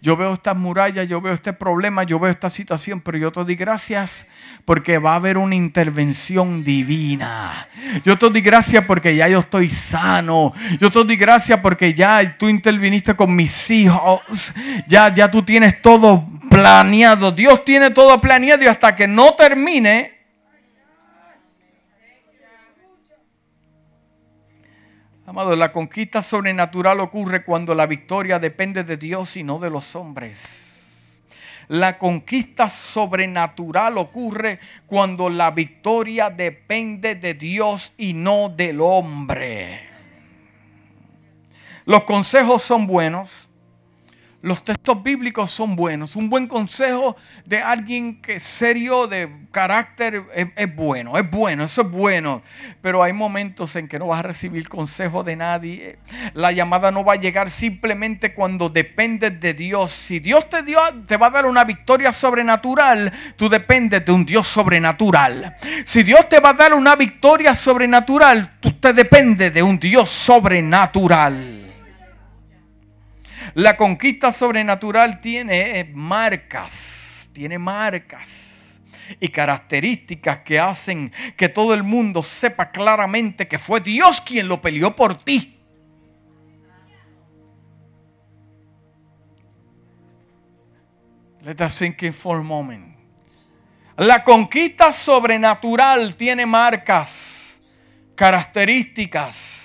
[0.00, 3.42] Yo veo estas murallas, yo veo este problema, yo veo esta situación, pero yo te
[3.42, 4.28] doy gracias
[4.64, 7.66] porque va a haber una intervención divina.
[8.04, 10.54] Yo te doy gracias porque ya yo estoy sano.
[10.78, 14.20] Yo te doy gracias porque ya tú interviniste con mis hijos.
[14.86, 17.32] Ya, ya tú tienes todo planeado.
[17.32, 20.19] Dios tiene todo planeado y hasta que no termine,
[25.30, 29.94] Amado, la conquista sobrenatural ocurre cuando la victoria depende de Dios y no de los
[29.94, 31.22] hombres.
[31.68, 39.88] La conquista sobrenatural ocurre cuando la victoria depende de Dios y no del hombre.
[41.84, 43.48] Los consejos son buenos,
[44.42, 46.16] los textos bíblicos son buenos.
[46.16, 51.82] Un buen consejo de alguien que es serio, de carácter, es, bueno, es bueno, eso
[51.82, 52.42] es bueno.
[52.80, 55.98] Pero hay momentos en que no vas a recibir consejo de nadie.
[56.32, 59.92] La llamada no va a llegar simplemente cuando dependes de Dios.
[59.92, 64.24] Si Dios te, dio, te va a dar una victoria sobrenatural, tú dependes de un
[64.24, 65.54] Dios sobrenatural.
[65.84, 70.08] Si Dios te va a dar una victoria sobrenatural, tú te dependes de un Dios
[70.08, 71.59] sobrenatural.
[73.54, 78.80] La conquista sobrenatural tiene eh, marcas, tiene marcas
[79.18, 84.60] y características que hacen que todo el mundo sepa claramente que fue Dios quien lo
[84.60, 85.56] peleó por ti.
[91.42, 92.96] Let us think in for a moment.
[93.96, 97.60] La conquista sobrenatural tiene marcas,
[98.14, 99.59] características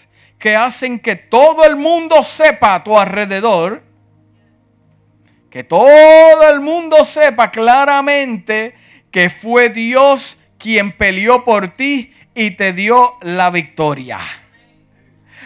[0.46, 3.82] que hacen que todo el mundo sepa a tu alrededor,
[5.50, 8.76] que todo el mundo sepa claramente
[9.10, 14.20] que fue Dios quien peleó por ti y te dio la victoria.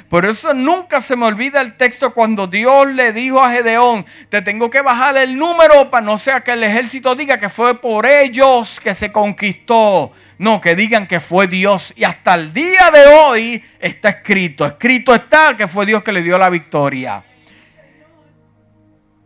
[0.10, 4.42] Por eso nunca se me olvida el texto cuando Dios le dijo a Gedeón, te
[4.42, 8.06] tengo que bajar el número para no sea que el ejército diga que fue por
[8.06, 10.12] ellos que se conquistó.
[10.40, 11.94] No, que digan que fue Dios.
[11.98, 14.66] Y hasta el día de hoy está escrito.
[14.66, 17.22] Escrito está que fue Dios que le dio la victoria.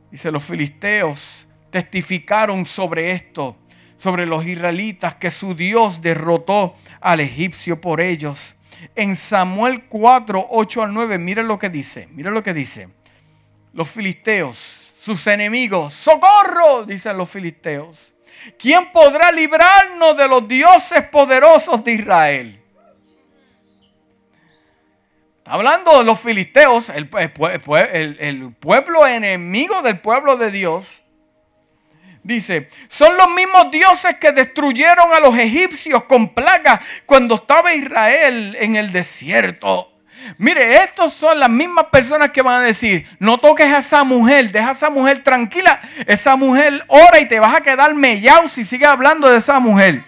[0.09, 3.57] Dice, los filisteos testificaron sobre esto,
[3.95, 8.55] sobre los israelitas, que su Dios derrotó al egipcio por ellos.
[8.95, 12.89] En Samuel 4, 8 al 9, mira lo que dice, mira lo que dice.
[13.73, 18.12] Los filisteos, sus enemigos, socorro, dicen los filisteos
[18.57, 22.63] ¿Quién podrá librarnos de los dioses poderosos de Israel?
[25.45, 27.09] Hablando de los filisteos, el,
[28.59, 31.03] pueblo enemigo del pueblo de Dios,
[32.23, 38.55] dice, son los mismos dioses que destruyeron a los egipcios con plagas cuando estaba Israel
[38.59, 39.92] en el desierto.
[40.37, 44.51] Mire, estos son las mismas personas que van a decir, no toques a esa mujer,
[44.51, 48.65] deja a esa mujer tranquila, esa mujer ora y te vas a quedar mellado si
[48.65, 50.03] sigues hablando de esa mujer.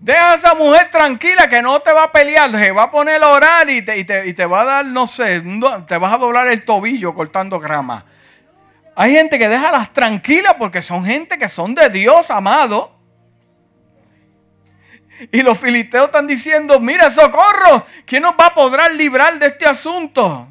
[0.00, 3.22] Deja a esa mujer tranquila que no te va a pelear, se va a poner
[3.22, 5.42] a orar y te, y te va a dar, no sé,
[5.86, 8.04] te vas a doblar el tobillo cortando grama.
[8.96, 12.94] Hay gente que deja las tranquilas porque son gente que son de Dios, amado.
[15.30, 19.66] Y los filisteos están diciendo, mira, socorro, ¿quién nos va a poder librar de este
[19.66, 20.48] asunto?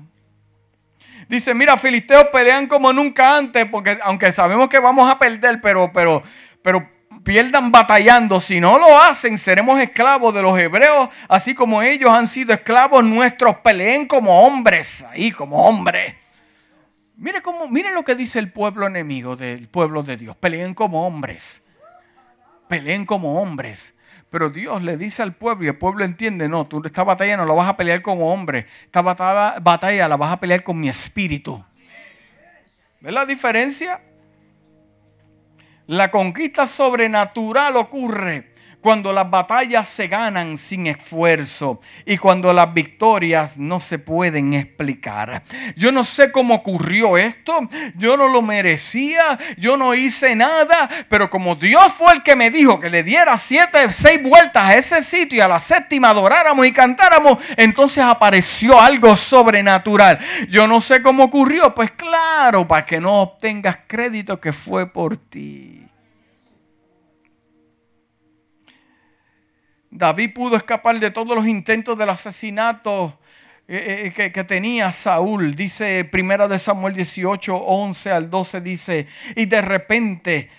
[1.27, 5.91] Dice, mira, filisteos pelean como nunca antes, porque aunque sabemos que vamos a perder, pero,
[5.93, 6.23] pero,
[6.61, 6.87] pero
[7.23, 8.39] pierdan batallando.
[8.39, 13.03] Si no lo hacen, seremos esclavos de los hebreos, así como ellos han sido esclavos
[13.03, 13.57] nuestros.
[13.57, 16.15] Peleen como hombres, ahí como hombres.
[17.17, 20.35] Mire, cómo, mire lo que dice el pueblo enemigo del pueblo de Dios.
[20.35, 21.63] Peleen como hombres.
[22.67, 23.93] Peleen como hombres.
[24.33, 27.45] Pero Dios le dice al pueblo y el pueblo entiende, no, tú esta batalla no
[27.45, 30.89] la vas a pelear como hombre, esta batalla, batalla la vas a pelear con mi
[30.89, 31.63] espíritu.
[32.99, 34.01] ¿Ves la diferencia?
[35.85, 38.52] La conquista sobrenatural ocurre
[38.83, 45.41] cuando las batallas se ganan sin esfuerzo y cuando las victorias no se pueden explicar.
[45.77, 47.61] Yo no sé cómo ocurrió esto,
[47.95, 52.51] yo no lo merecía, yo no hice nada, pero como Dios fue el que me
[52.51, 56.67] dijo que le diera siete, seis vueltas a ese sitio y a la séptima adoráramos
[56.67, 60.19] y cantáramos, entonces apareció algo sobrenatural.
[60.49, 65.15] Yo no sé cómo ocurrió, pues claro, para que no obtengas crédito que fue por
[65.15, 65.82] ti.
[69.95, 73.19] David pudo escapar de todos los intentos del asesinato
[73.67, 75.55] eh, eh, que, tenía Saúl.
[75.55, 80.49] Dice primera de Samuel 18, 11 al 12, dice, y de repente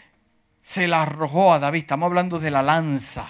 [0.63, 1.81] se la arrojó a David.
[1.81, 3.27] Estamos hablando de la lanza,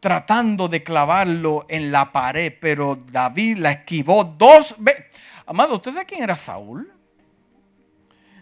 [0.00, 5.06] tratando de clavarlo en la pared, pero David la esquivó dos veces.
[5.46, 6.92] Amado, ¿usted sabe quién era Saúl?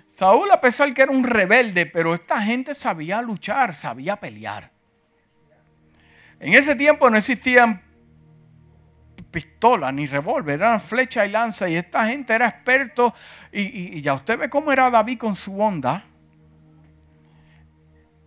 [0.09, 4.76] Saúl, a pesar que era un rebelde, pero esta gente sabía luchar, sabía pelear.
[6.39, 7.83] En ese tiempo no existían
[9.31, 13.15] pistolas ni revólver, eran flecha y lanza, y esta gente era experto.
[13.53, 16.05] Y, y ya usted ve cómo era David con su onda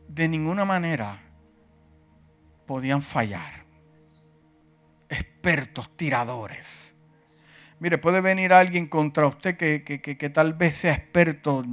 [0.08, 1.18] de ninguna manera
[2.66, 3.64] podían fallar.
[5.08, 6.89] Expertos tiradores.
[7.82, 11.64] Mire, puede venir alguien contra usted que, que, tal vez sea experto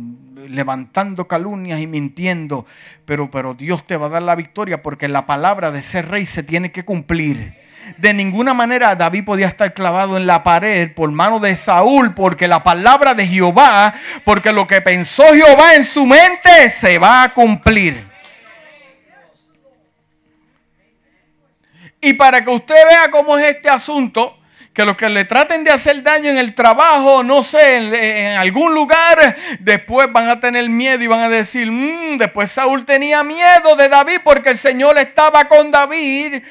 [0.48, 2.64] levantando calumnias y mintiendo,
[3.04, 6.24] pero, pero Dios te va a dar la victoria porque la palabra de ser rey
[6.24, 7.54] se tiene que cumplir.
[7.98, 12.46] De ninguna manera David podía estar clavado en la pared por mano de Saúl, porque
[12.46, 13.92] la palabra de Jehová,
[14.24, 18.04] porque lo que pensó Jehová en su mente se va a cumplir.
[22.00, 24.36] Y para que usted vea cómo es este asunto,
[24.77, 28.74] que los que le traten de hacer daño en el trabajo, no sé, en, algún
[28.74, 33.74] lugar, después van a tener miedo y van a decir, mm, después Saúl tenía miedo
[33.74, 36.43] de David porque el Señor estaba con David,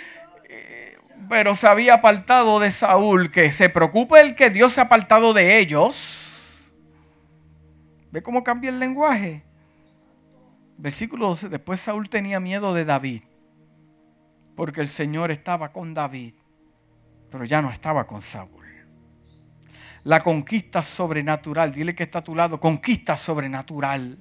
[0.49, 0.97] eh,
[1.29, 5.31] pero se había apartado de Saúl, que se preocupe el que Dios se ha apartado
[5.31, 6.71] de ellos.
[8.09, 9.43] ¿Ve cómo cambia el lenguaje?
[10.79, 13.21] Versículo 12, después Saúl tenía miedo de David
[14.55, 16.33] porque el Señor estaba con David,
[17.29, 18.65] pero ya no estaba con Saúl.
[20.03, 24.17] La conquista sobrenatural, dile que está a tu lado, conquista sobrenatural.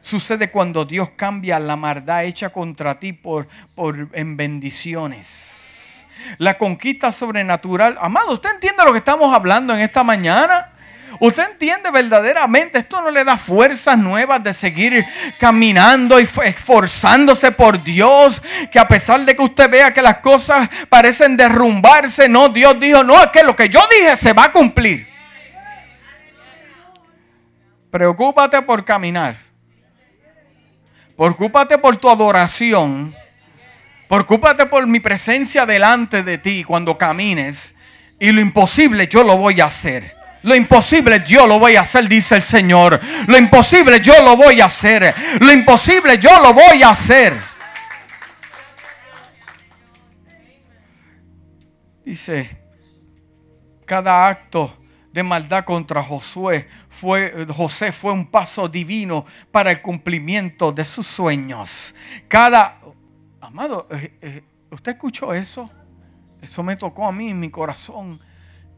[0.00, 6.06] Sucede cuando Dios cambia la maldad hecha contra ti por, por en bendiciones.
[6.38, 7.96] La conquista sobrenatural.
[8.00, 10.73] Amado, ¿usted entiende lo que estamos hablando en esta mañana?
[11.20, 15.04] Usted entiende verdaderamente, esto no le da fuerzas nuevas de seguir
[15.38, 18.42] caminando y esforzándose por Dios,
[18.72, 23.04] que a pesar de que usted vea que las cosas parecen derrumbarse, no, Dios dijo,
[23.04, 25.08] no, es que lo que yo dije se va a cumplir.
[27.90, 29.36] Preocúpate por caminar.
[31.16, 33.14] Preocúpate por tu adoración.
[34.08, 37.76] Preocúpate por mi presencia delante de ti cuando camines.
[38.18, 40.23] Y lo imposible yo lo voy a hacer.
[40.44, 43.00] Lo imposible yo lo voy a hacer, dice el Señor.
[43.26, 45.14] Lo imposible yo lo voy a hacer.
[45.40, 47.34] Lo imposible yo lo voy a hacer.
[52.04, 52.58] Dice,
[53.86, 54.76] cada acto
[55.10, 61.06] de maldad contra Josué fue, José fue un paso divino para el cumplimiento de sus
[61.06, 61.94] sueños.
[62.28, 62.80] Cada,
[63.40, 65.72] amado, eh, eh, ¿usted escuchó eso?
[66.42, 68.20] Eso me tocó a mí en mi corazón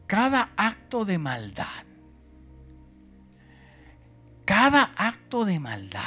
[0.07, 1.85] cada acto de maldad,
[4.45, 6.01] cada acto de maldad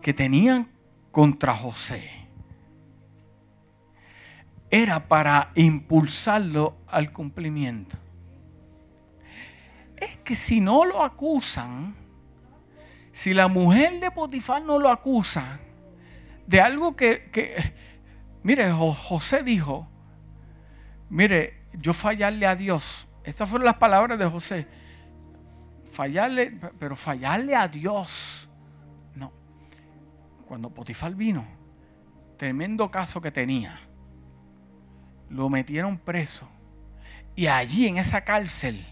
[0.00, 0.70] que tenían
[1.10, 2.08] contra José
[4.70, 7.96] era para impulsarlo al cumplimiento.
[9.96, 11.96] Es que si no lo acusan,
[13.10, 15.58] si la mujer de Potifar no lo acusa
[16.46, 17.74] de algo que, que
[18.44, 19.88] mire, José dijo,
[21.08, 23.06] mire, yo fallarle a Dios.
[23.24, 24.66] Estas fueron las palabras de José.
[25.90, 28.48] Fallarle, pero fallarle a Dios.
[29.14, 29.32] No.
[30.46, 31.44] Cuando Potifar vino,
[32.36, 33.78] tremendo caso que tenía,
[35.28, 36.48] lo metieron preso.
[37.34, 38.84] Y allí en esa cárcel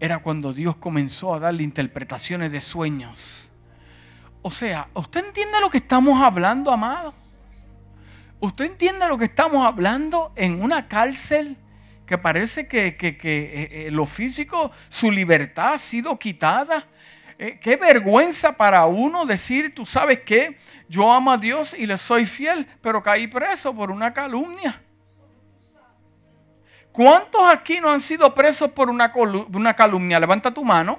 [0.00, 3.50] era cuando Dios comenzó a darle interpretaciones de sueños.
[4.42, 7.33] O sea, ¿usted entiende lo que estamos hablando, amados?
[8.44, 11.56] ¿Usted entiende lo que estamos hablando en una cárcel
[12.06, 16.86] que parece que, eh, eh, lo físico, su libertad ha sido quitada?
[17.38, 20.58] Eh, qué vergüenza para uno decir, tú sabes qué,
[20.90, 24.78] yo amo a Dios y le soy fiel, pero caí preso por una calumnia.
[26.92, 29.10] ¿Cuántos aquí no han sido presos por una,
[29.54, 30.20] una calumnia?
[30.20, 30.98] Levanta tu mano.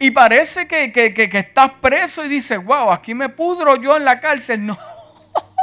[0.00, 4.18] Y parece que, que, estás preso y dices, wow, aquí me pudro yo en la
[4.18, 4.64] cárcel.
[4.66, 4.93] No.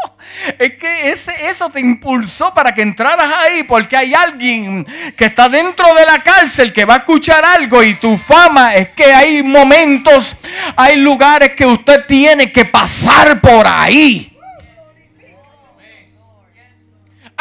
[0.57, 4.85] Es que ese, eso te impulsó para que entraras ahí porque hay alguien
[5.15, 8.89] que está dentro de la cárcel que va a escuchar algo y tu fama es
[8.89, 10.35] que hay momentos,
[10.75, 14.30] hay lugares que usted tiene que pasar por ahí.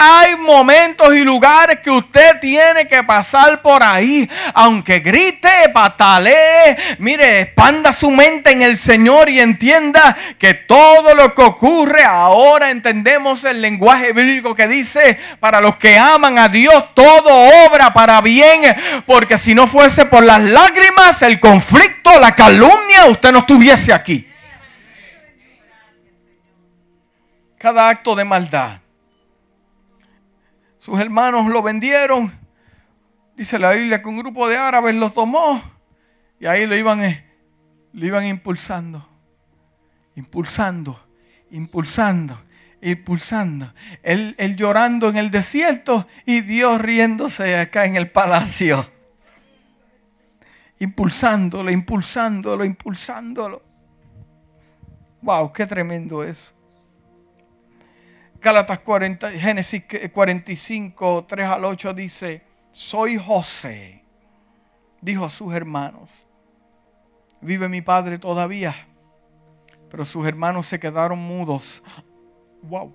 [0.03, 4.29] Hay momentos y lugares que usted tiene que pasar por ahí.
[4.55, 11.35] Aunque grite, patalee, mire, expanda su mente en el Señor y entienda que todo lo
[11.35, 16.95] que ocurre ahora entendemos el lenguaje bíblico que dice, para los que aman a Dios,
[16.95, 17.29] todo
[17.67, 18.63] obra para bien.
[19.05, 24.27] Porque si no fuese por las lágrimas, el conflicto, la calumnia, usted no estuviese aquí.
[27.61, 28.81] cada acto de maldad.
[30.81, 32.33] Sus hermanos lo vendieron.
[33.37, 35.63] Dice la Biblia que un grupo de árabes lo tomó
[36.41, 37.23] y ahí lo iban, eh,
[37.93, 39.07] lo iban impulsando,
[40.17, 40.99] impulsando,
[41.51, 42.41] impulsando,
[42.81, 43.75] impulsando.
[44.03, 48.91] Él, él llorando en el desierto y Dios riéndose acá en el palacio.
[50.79, 53.63] Impulsándolo, impulsándolo, impulsándolo.
[55.21, 56.55] Wow, qué tremendo es.
[58.41, 64.03] Gálatas 40, Génesis 45, 3 al 8 dice, soy José,
[65.01, 66.27] dijo a sus hermanos,
[67.41, 68.75] vive mi padre todavía,
[69.91, 71.83] pero sus hermanos se quedaron mudos.
[72.63, 72.95] Wow.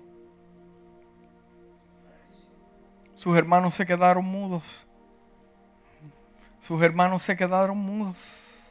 [3.14, 4.86] Sus hermanos se quedaron mudos.
[6.60, 8.70] Sus hermanos se quedaron mudos.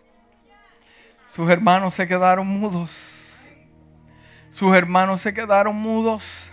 [1.25, 3.53] Sus hermanos se quedaron mudos.
[4.49, 6.44] Sus hermanos se quedaron mudos.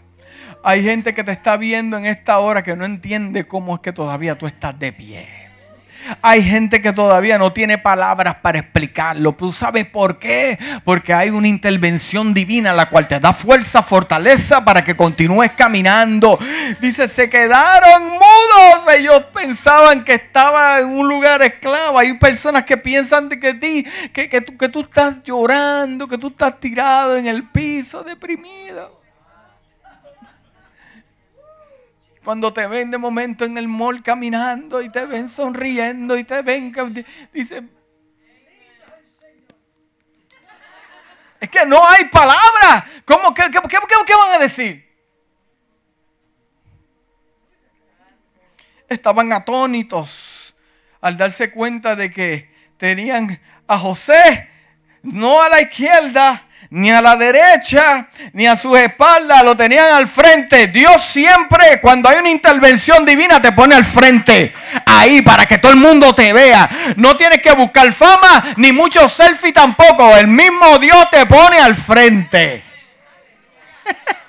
[0.64, 3.92] Hay gente que te está viendo en esta hora que no entiende cómo es que
[3.92, 5.42] todavía tú estás de pie.
[6.20, 9.32] Hay gente que todavía no tiene palabras para explicarlo.
[9.32, 10.58] ¿Tú sabes por qué?
[10.84, 16.38] Porque hay una intervención divina la cual te da fuerza, fortaleza para que continúes caminando.
[16.80, 18.94] Dice, se quedaron mudos.
[18.96, 21.98] Ellos pensaban que estaba en un lugar esclavo.
[21.98, 26.28] Hay personas que piensan de que, ti, que, que, que tú estás llorando, que tú
[26.28, 29.01] estás tirado en el piso, deprimido.
[32.24, 36.42] Cuando te ven de momento en el mall caminando y te ven sonriendo y te
[36.42, 36.72] ven,
[37.32, 37.62] dice,
[41.40, 42.84] es que no hay palabras.
[43.04, 44.88] ¿Cómo, qué, qué van a decir?
[48.88, 50.54] Estaban atónitos
[51.00, 54.48] al darse cuenta de que tenían a José
[55.02, 60.08] no a la izquierda, ni a la derecha, ni a sus espaldas, lo tenían al
[60.08, 60.68] frente.
[60.68, 64.52] Dios siempre, cuando hay una intervención divina, te pone al frente.
[64.86, 66.68] Ahí, para que todo el mundo te vea.
[66.96, 70.16] No tienes que buscar fama, ni mucho selfie tampoco.
[70.16, 72.62] El mismo Dios te pone al frente.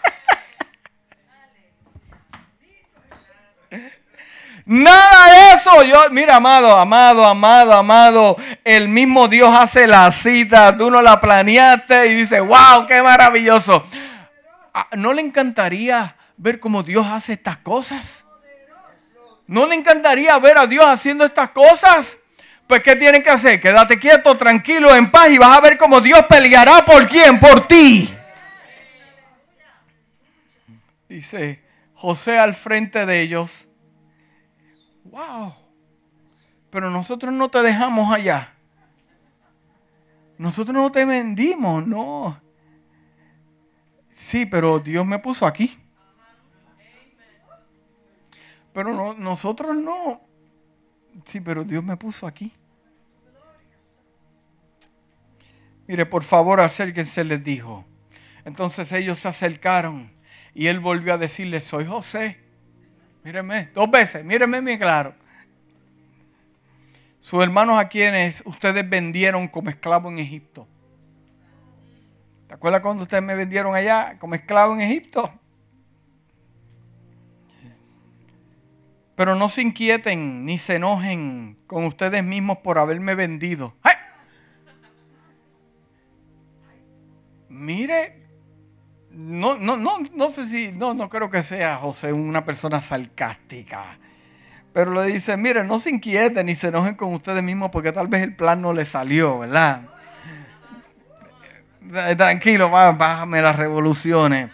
[4.66, 5.84] Nada de eso.
[5.84, 8.38] Yo, mira, amado, amado, amado, amado.
[8.64, 10.78] El mismo Dios hace la cita.
[10.78, 13.86] Tú no la planeaste y dice, wow, qué maravilloso.
[14.74, 18.26] Ah, ¿No le encantaría ver cómo Dios hace estas cosas?
[19.45, 22.18] ¿No le encantaría ver a Dios haciendo estas cosas?
[22.66, 23.59] Pues ¿qué tienen que hacer?
[23.59, 27.68] Quédate quieto, tranquilo, en paz y vas a ver cómo Dios peleará por quién, por
[27.68, 28.14] ti.
[31.09, 31.61] Dice
[31.93, 33.68] José al frente de ellos
[35.06, 35.54] wow.
[36.70, 38.54] Pero nosotros no te dejamos allá.
[40.38, 42.41] Nosotros no te vendimos, no.
[44.10, 45.80] Sí, pero Dios me puso aquí.
[48.74, 50.22] Pero no, nosotros no.
[51.24, 52.51] Sí, pero Dios me puso aquí.
[55.88, 57.86] Mire, por favor, acérquense, les dijo.
[58.45, 60.12] Entonces ellos se acercaron
[60.54, 62.43] y él volvió a decirles, soy José
[63.24, 65.15] Míreme, dos veces, míreme bien claro.
[67.19, 70.67] Sus hermanos a quienes ustedes vendieron como esclavo en Egipto.
[72.47, 75.32] ¿Te acuerdas cuando ustedes me vendieron allá como esclavo en Egipto?
[79.15, 83.74] Pero no se inquieten ni se enojen con ustedes mismos por haberme vendido.
[87.47, 88.22] Mire,
[89.14, 93.97] no, no, no, no sé si, no, no creo que sea José una persona sarcástica.
[94.74, 98.07] Pero le dice, miren, no se inquieten ni se enojen con ustedes mismos porque tal
[98.07, 99.82] vez el plan no le salió, ¿verdad?
[101.93, 104.49] Eh, tranquilo, bájame las revoluciones.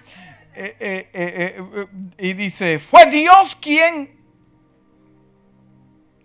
[0.54, 1.64] Eh, eh,
[2.18, 4.20] y dice, fue Dios quien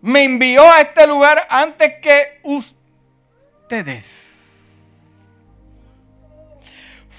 [0.00, 4.33] me envió a este lugar antes que ustedes.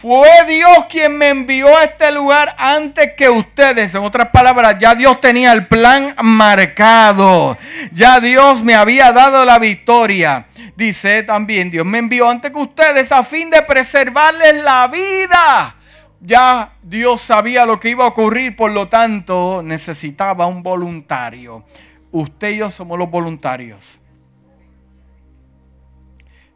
[0.01, 3.95] Fue Dios quien me envió a este lugar antes que ustedes.
[3.95, 7.57] En otras palabras, ya Dios tenía el plan marcado.
[7.93, 10.47] Ya Dios me había dado la victoria.
[10.75, 15.75] Dice también, Dios me envió antes que ustedes a fin de preservarles la vida.
[16.19, 21.63] Ya Dios sabía lo que iba a ocurrir, por lo tanto necesitaba un voluntario.
[22.11, 24.01] Usted y yo somos los voluntarios.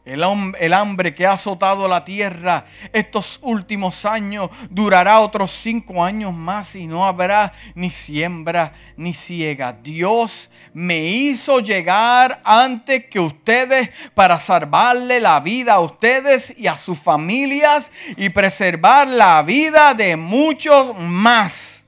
[0.09, 6.75] El, hambre que ha azotado la tierra estos últimos años durará otros cinco años más
[6.75, 9.71] y no habrá ni siembra ni ciega.
[9.71, 16.75] Dios me hizo llegar antes que ustedes para salvarle la vida a ustedes y a
[16.75, 21.85] sus familias y preservar la vida de muchos más.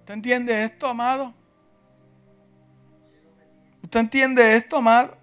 [0.00, 1.32] ¿Usted entiende esto, amado?
[3.86, 5.16] ¿Usted entiende esto, amado?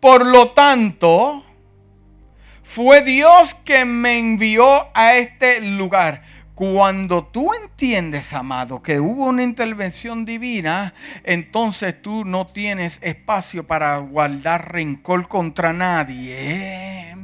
[0.00, 1.44] Por lo tanto,
[2.62, 6.22] fue Dios que me envió a este lugar.
[6.54, 13.98] Cuando tú entiendes, amado, que hubo una intervención divina, entonces tú no tienes espacio para
[13.98, 17.14] guardar rencor contra nadie.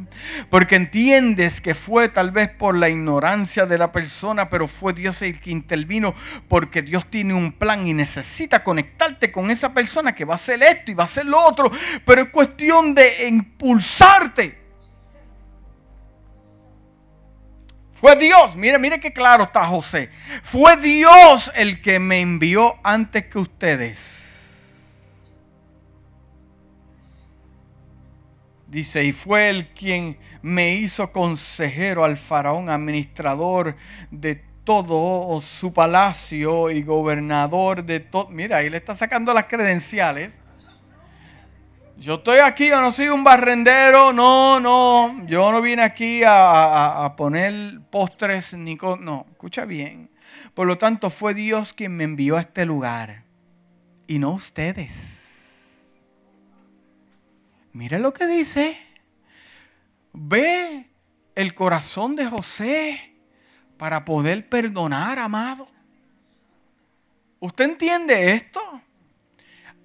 [0.50, 5.22] Porque entiendes que fue tal vez por la ignorancia de la persona, pero fue Dios
[5.22, 6.14] el que intervino
[6.48, 10.62] porque Dios tiene un plan y necesita conectarte con esa persona que va a hacer
[10.62, 11.70] esto y va a hacer lo otro.
[12.04, 14.64] Pero es cuestión de impulsarte.
[17.92, 20.10] Fue Dios, mire, mire qué claro está José.
[20.42, 24.23] Fue Dios el que me envió antes que ustedes.
[28.74, 33.76] Dice, y fue el quien me hizo consejero al faraón, administrador
[34.10, 38.30] de todo su palacio y gobernador de todo.
[38.30, 40.40] Mira, ahí le está sacando las credenciales.
[41.98, 45.24] Yo estoy aquí, yo no soy un barrendero, no, no.
[45.28, 50.10] Yo no vine aquí a, poner postres ni No, escucha bien.
[50.52, 53.22] Por lo tanto, fue Dios quien me envió a este lugar
[54.08, 55.23] y no ustedes.
[57.74, 58.78] Mire lo que dice.
[60.12, 60.86] Ve
[61.34, 63.14] el corazón de José
[63.76, 65.66] para poder perdonar, amado.
[67.40, 68.60] ¿Usted entiende esto?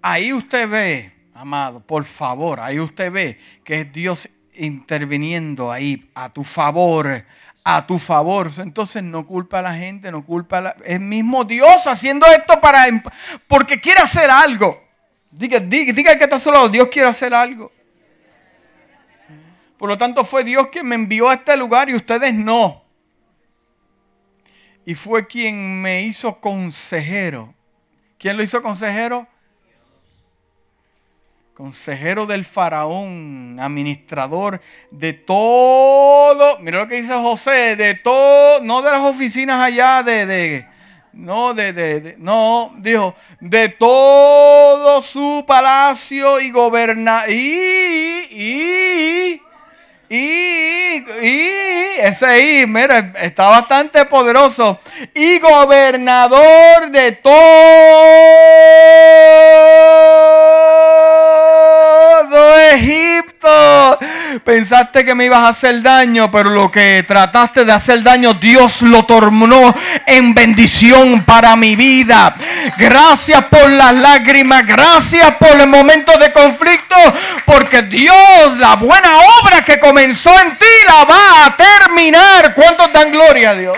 [0.04, 6.30] Ahí usted ve, amado, por favor, ahí usted ve que es Dios interviniendo ahí a
[6.30, 7.26] tu favor,
[7.64, 8.52] a tu favor.
[8.60, 10.76] Entonces no culpa a la gente, no culpa a la...
[10.86, 12.86] Es mismo Dios haciendo esto para...
[13.48, 14.80] porque quiere hacer algo.
[15.32, 17.79] Diga, diga, diga que está solo, Dios quiere hacer algo.
[19.80, 22.84] Por lo tanto fue Dios quien me envió a este lugar y ustedes no.
[24.86, 27.54] Y fue quien me hizo consejero.
[28.18, 29.26] ¿Quién lo hizo consejero?
[31.54, 34.60] Consejero del faraón, administrador
[34.92, 36.60] de todo.
[36.60, 40.68] Mira lo que dice José, de todo, no de las oficinas allá de, de
[41.14, 49.42] no, de, de, no, dijo, de todo su palacio y goberna y, y
[50.10, 51.05] y,
[51.99, 54.80] ese I, mira, está bastante poderoso.
[55.14, 57.30] Y gobernador de todo
[62.72, 63.39] Egipto.
[64.44, 68.82] Pensaste que me ibas a hacer daño, pero lo que trataste de hacer daño, Dios
[68.82, 69.74] lo tornó
[70.06, 72.36] en bendición para mi vida.
[72.78, 76.96] Gracias por las lágrimas, gracias por el momento de conflicto,
[77.46, 79.10] porque Dios, la buena
[79.42, 82.54] obra que comenzó en ti, la va a terminar.
[82.54, 83.78] ¿Cuántos dan gloria a Dios?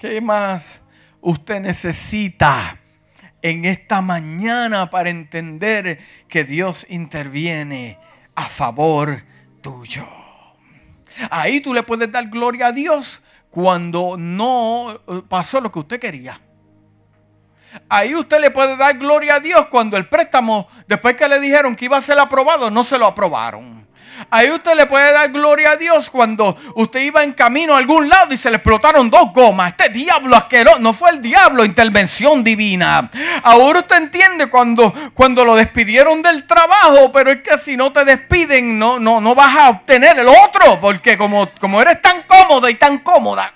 [0.00, 0.82] ¿Qué más
[1.20, 2.78] usted necesita?
[3.42, 7.98] En esta mañana para entender que Dios interviene
[8.34, 9.24] a favor
[9.60, 10.06] tuyo.
[11.30, 13.20] Ahí tú le puedes dar gloria a Dios
[13.50, 16.40] cuando no eh, pasó lo que usted quería.
[17.88, 21.74] Ahí usted le puede dar gloria a Dios cuando el préstamo, después que le dijeron
[21.74, 23.81] que iba a ser aprobado, no se lo aprobaron.
[24.34, 28.08] Ahí usted le puede dar gloria a Dios cuando usted iba en camino a algún
[28.08, 29.72] lado y se le explotaron dos gomas.
[29.72, 33.10] Este diablo asqueroso, no fue el diablo, intervención divina.
[33.42, 38.06] Ahora usted entiende cuando, cuando lo despidieron del trabajo, pero es que si no te
[38.06, 42.70] despiden no, no, no vas a obtener el otro, porque como, como eres tan cómodo
[42.70, 43.52] y tan cómoda.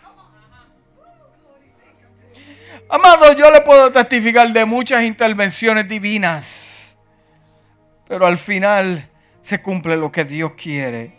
[2.90, 6.98] Amado, yo le puedo testificar de muchas intervenciones divinas,
[8.06, 9.08] pero al final
[9.46, 11.12] se cumple lo que Dios quiere.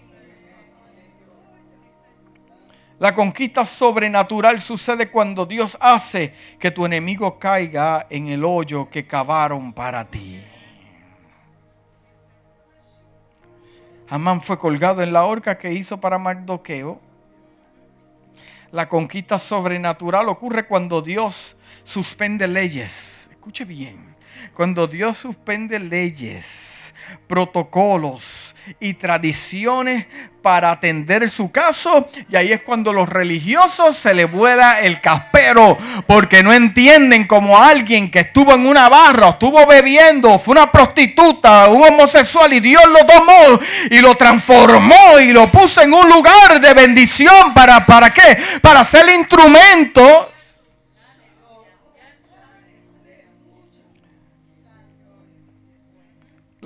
[3.00, 9.04] La conquista sobrenatural sucede cuando Dios hace que tu enemigo caiga en el hoyo que
[9.04, 10.44] cavaron para ti.
[14.10, 17.00] Amán fue colgado en la horca que hizo para Mardoqueo.
[18.74, 21.56] La conquista sobrenatural ocurre cuando Dios
[21.86, 23.30] suspende leyes.
[23.32, 24.17] Escuche bien.
[24.54, 26.94] Cuando Dios suspende leyes
[27.28, 30.06] protocolos y tradiciones
[30.42, 32.10] para atender su caso.
[32.30, 37.62] Y ahí es cuando los religiosos se les vuela el caspero porque no entienden como
[37.62, 42.84] alguien que estuvo en una barra, estuvo bebiendo, fue una prostituta, un homosexual y Dios
[42.92, 43.60] lo tomó
[43.90, 47.54] y lo transformó y lo puso en un lugar de bendición.
[47.54, 48.38] ¿Para, para qué?
[48.62, 50.32] Para ser instrumento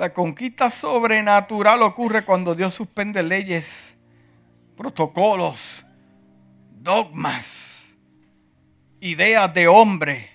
[0.02, 4.00] La conquista sobrenatural ocurre cuando Dios suspende leyes,
[4.76, 5.86] protocolos,
[6.72, 7.94] dogmas,
[9.00, 10.28] ideas de hombre,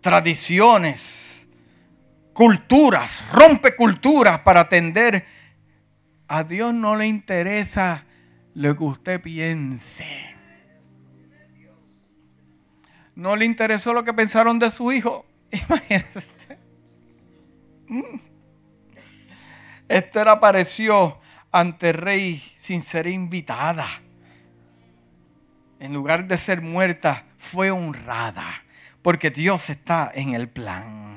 [0.00, 1.46] tradiciones,
[2.32, 5.24] culturas, rompe culturas para atender.
[6.26, 8.04] A Dios no le interesa
[8.54, 10.34] lo que usted piense.
[13.14, 15.24] No le interesó lo que pensaron de su hijo.
[15.52, 16.58] Imagínese.
[19.90, 21.18] Esther apareció
[21.50, 23.88] ante el rey sin ser invitada.
[25.80, 28.46] En lugar de ser muerta, fue honrada,
[29.02, 31.09] porque Dios está en el plan.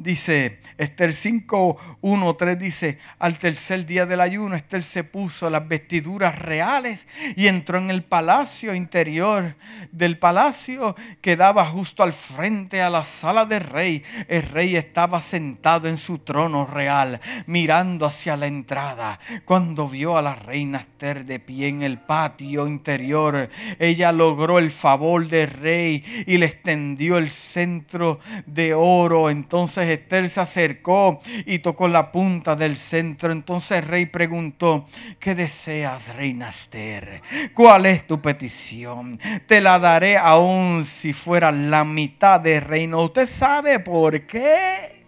[0.00, 5.68] Dice Esther 5, 1, 3 dice, al tercer día del ayuno, Esther se puso las
[5.68, 9.56] vestiduras reales y entró en el palacio interior
[9.92, 14.02] del palacio que daba justo al frente a la sala del rey.
[14.26, 19.20] El rey estaba sentado en su trono real, mirando hacia la entrada.
[19.44, 24.70] Cuando vio a la reina Esther de pie en el patio interior, ella logró el
[24.70, 29.28] favor del rey y le extendió el centro de oro.
[29.28, 33.32] Entonces Esther se acercó y tocó la punta del centro.
[33.32, 34.86] Entonces el rey preguntó,
[35.18, 37.22] ¿qué deseas, reina Esther?
[37.54, 39.18] ¿Cuál es tu petición?
[39.46, 43.02] Te la daré aún si fuera la mitad del reino.
[43.02, 45.00] ¿Usted sabe por qué?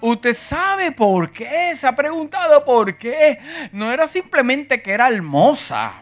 [0.00, 1.74] ¿Usted sabe por qué?
[1.76, 3.38] ¿Se ha preguntado por qué?
[3.72, 5.94] No era simplemente que era hermosa.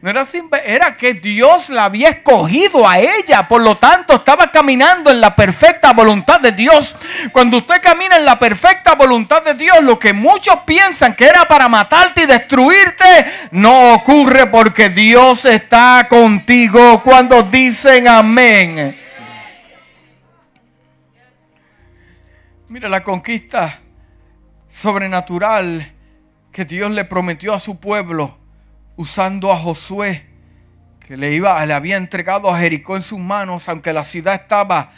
[0.00, 0.24] No era
[0.64, 3.46] era que Dios la había escogido a ella.
[3.46, 6.96] Por lo tanto, estaba caminando en la perfecta voluntad de Dios.
[7.32, 11.46] Cuando usted camina en la perfecta voluntad de Dios, lo que muchos piensan que era
[11.46, 13.04] para matarte y destruirte,
[13.52, 18.98] no ocurre porque Dios está contigo cuando dicen amén.
[22.68, 23.78] Mira la conquista
[24.68, 25.92] sobrenatural
[26.52, 28.37] que Dios le prometió a su pueblo
[28.98, 30.26] usando a Josué,
[31.06, 34.92] que le, iba, le había entregado a Jericó en sus manos, aunque la ciudad estaba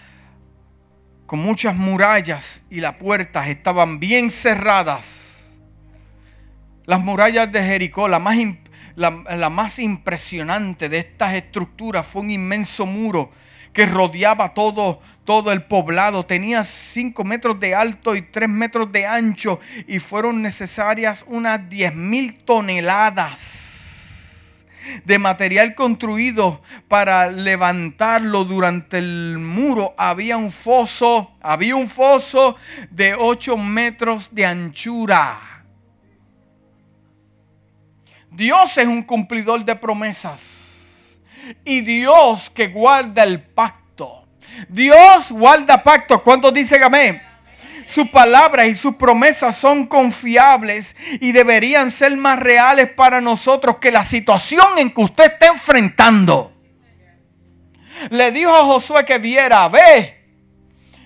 [1.27, 5.59] con muchas murallas y las puertas estaban bien cerradas.
[6.87, 13.31] Las murallas de Jericó, la más, impresionante de estas estructuras, fue un inmenso muro
[13.75, 16.25] que rodeaba todo, todo el poblado.
[16.25, 21.95] Tenía 5 metros de alto y 3 metros de ancho y fueron necesarias unas 10
[21.95, 23.80] mil toneladas
[25.05, 29.95] de material construido para levantarlo durante el muro.
[29.97, 32.57] Había un foso, había un foso
[32.91, 35.39] de 8 metros de anchura.
[38.31, 41.21] Dios es un cumplidor de promesas.
[41.65, 44.29] Y Dios que guarda el pacto.
[44.69, 46.23] Dios guarda pacto.
[46.23, 47.21] ¿Cuántos dicen amén?
[47.91, 53.91] Sus palabras y sus promesas son confiables y deberían ser más reales para nosotros que
[53.91, 56.53] la situación en que usted está enfrentando.
[58.11, 60.20] Le dijo a Josué que viera, ve,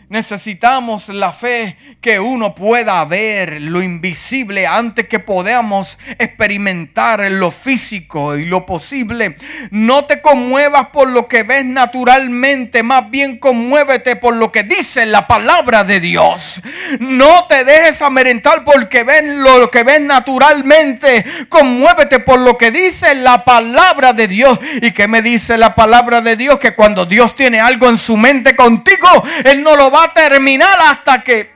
[0.08, 8.36] Necesitamos la fe que uno pueda ver lo invisible antes que podamos experimentar lo físico
[8.36, 9.36] y lo posible.
[9.70, 15.06] No te conmuevas por lo que ves naturalmente, más bien conmuévete por lo que dice
[15.06, 16.60] la palabra de Dios.
[17.00, 21.24] No te dejes amedrentar porque ves lo que ves naturalmente.
[21.48, 24.58] Conmuévete por lo que dice la palabra de Dios.
[24.82, 26.58] ¿Y qué me dice la palabra de Dios?
[26.58, 29.08] Que cuando Dios tiene algo en su mente contigo,
[29.44, 31.54] Él no lo va terminar hasta que...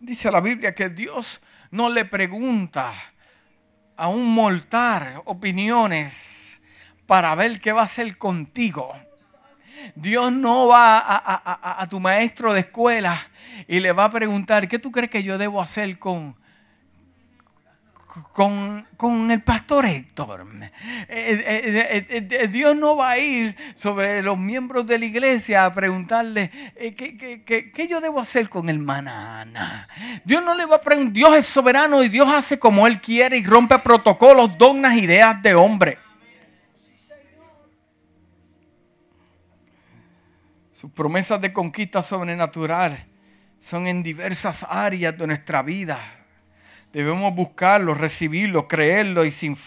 [0.00, 1.40] Dice la Biblia que Dios
[1.70, 2.92] no le pregunta
[3.96, 6.60] a un mortal opiniones
[7.06, 8.92] para ver qué va a hacer contigo.
[9.94, 13.18] Dios no va a, a, tu maestro de escuela
[13.66, 16.36] y le va a preguntar, ¿qué tú crees que yo debo hacer con,
[18.32, 20.46] con, el pastor Héctor.
[20.62, 20.68] Eh,
[21.08, 26.50] eh, eh, Dios no va a ir sobre los miembros de la iglesia a preguntarle
[26.96, 29.88] ¿qué, yo debo hacer con hermana Ana.
[30.24, 33.36] Dios no le va a preguntar, Dios es soberano y Dios hace como Él quiere
[33.36, 35.98] y rompe protocolos, dogmas, ideas de hombre.
[40.70, 43.06] Sus promesas de conquista sobrenatural
[43.58, 46.23] son en diversas áreas de nuestra vida.
[46.94, 49.58] Debemos buscarlo, recibirlo, creerlo y sin,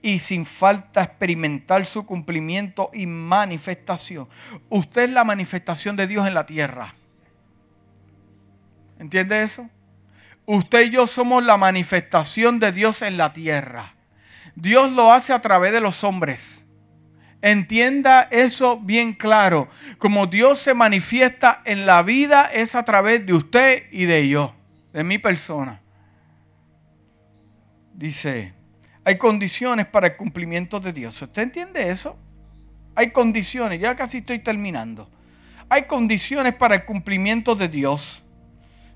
[0.00, 4.28] y sin falta experimentar su cumplimiento y manifestación.
[4.68, 6.94] Usted es la manifestación de Dios en la tierra.
[9.00, 9.68] ¿Entiende eso?
[10.46, 13.96] Usted y yo somos la manifestación de Dios en la tierra.
[14.54, 16.64] Dios lo hace a través de los hombres.
[17.40, 19.68] Entienda eso bien claro.
[19.98, 24.54] Como Dios se manifiesta en la vida es a través de usted y de yo,
[24.92, 25.81] de mi persona.
[28.02, 28.52] Dice,
[29.04, 31.22] hay condiciones para el cumplimiento de Dios.
[31.22, 32.18] ¿Usted entiende eso?
[32.96, 35.08] Hay condiciones, ya casi estoy terminando.
[35.68, 38.24] Hay condiciones para el cumplimiento de Dios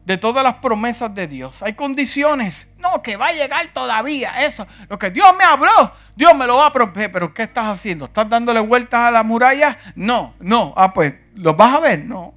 [0.05, 1.63] de todas las promesas de Dios.
[1.63, 2.67] Hay condiciones.
[2.79, 4.45] No, que va a llegar todavía.
[4.45, 4.67] Eso.
[4.89, 7.13] Lo que Dios me habló, Dios me lo va a prometer.
[7.13, 8.07] Pero ¿qué estás haciendo?
[8.07, 9.79] ¿Estás dándole vueltas a la muralla?
[9.95, 10.75] No, no.
[10.77, 12.05] Ah, pues, ¿los vas a ver?
[12.05, 12.35] No.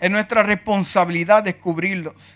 [0.00, 2.35] Es nuestra responsabilidad descubrirlos.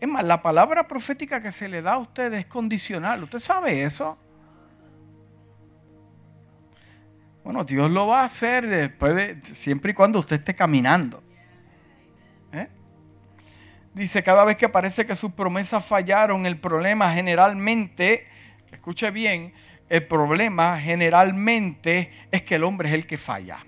[0.00, 3.22] Es más, la palabra profética que se le da a usted es condicional.
[3.24, 4.18] ¿Usted sabe eso?
[7.42, 11.22] Bueno, Dios lo va a hacer después de, siempre y cuando usted esté caminando.
[13.94, 18.28] Dice, cada vez que parece que sus promesas fallaron, el problema generalmente,
[18.70, 19.52] escuche bien,
[19.88, 23.58] el problema generalmente es que el hombre es el que falla.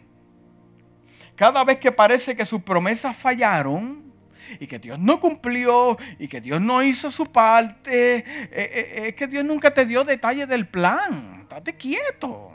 [1.35, 4.09] Cada vez que parece que sus promesas fallaron,
[4.59, 8.16] y que Dios no cumplió y que Dios no hizo su parte.
[8.16, 11.40] Eh, eh, es que Dios nunca te dio detalle del plan.
[11.42, 12.53] Estate quieto.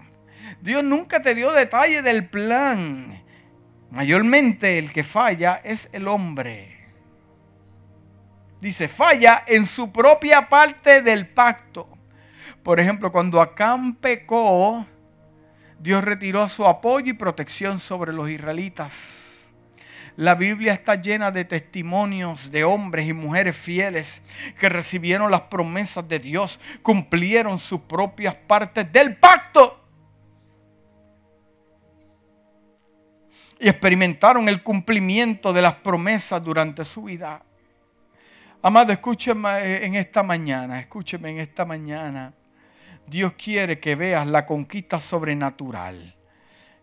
[0.62, 3.24] Dios nunca te dio detalle del plan.
[3.92, 6.76] Mayormente el que falla es el hombre
[8.66, 11.88] dice, falla en su propia parte del pacto.
[12.64, 14.86] Por ejemplo, cuando Acán pecó,
[15.80, 19.35] Dios retiró su apoyo y protección sobre los israelitas.
[20.18, 24.24] La Biblia está llena de testimonios de hombres y mujeres fieles
[24.58, 29.82] que recibieron las promesas de Dios, cumplieron sus propias partes del pacto
[33.60, 37.44] y experimentaron el cumplimiento de las promesas durante su vida.
[38.62, 42.34] Amado, escúcheme en esta mañana, escúcheme en esta mañana.
[43.06, 46.16] Dios quiere que veas la conquista sobrenatural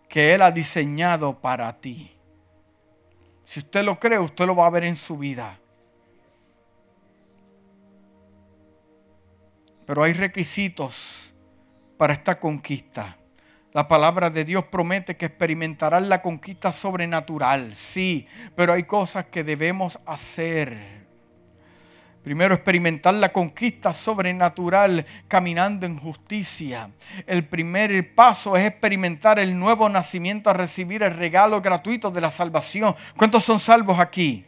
[0.09, 2.11] que Él ha diseñado para ti.
[3.53, 5.61] Si usted lo cree, usted lo va a ver en su vida.
[9.85, 11.35] Pero hay requisitos
[11.99, 13.19] para esta conquista.
[13.75, 18.27] La palabra de Dios promete que experimentarán la conquista sobrenatural, sí,
[18.57, 21.02] pero hay cosas que debemos hacer.
[22.23, 26.89] Primero, experimentar la conquista sobrenatural caminando en justicia.
[27.27, 32.31] El primer paso es experimentar el nuevo nacimiento a recibir el regalo gratuito de la
[32.31, 32.95] salvación.
[33.17, 34.45] ¿Cuántos son salvos aquí?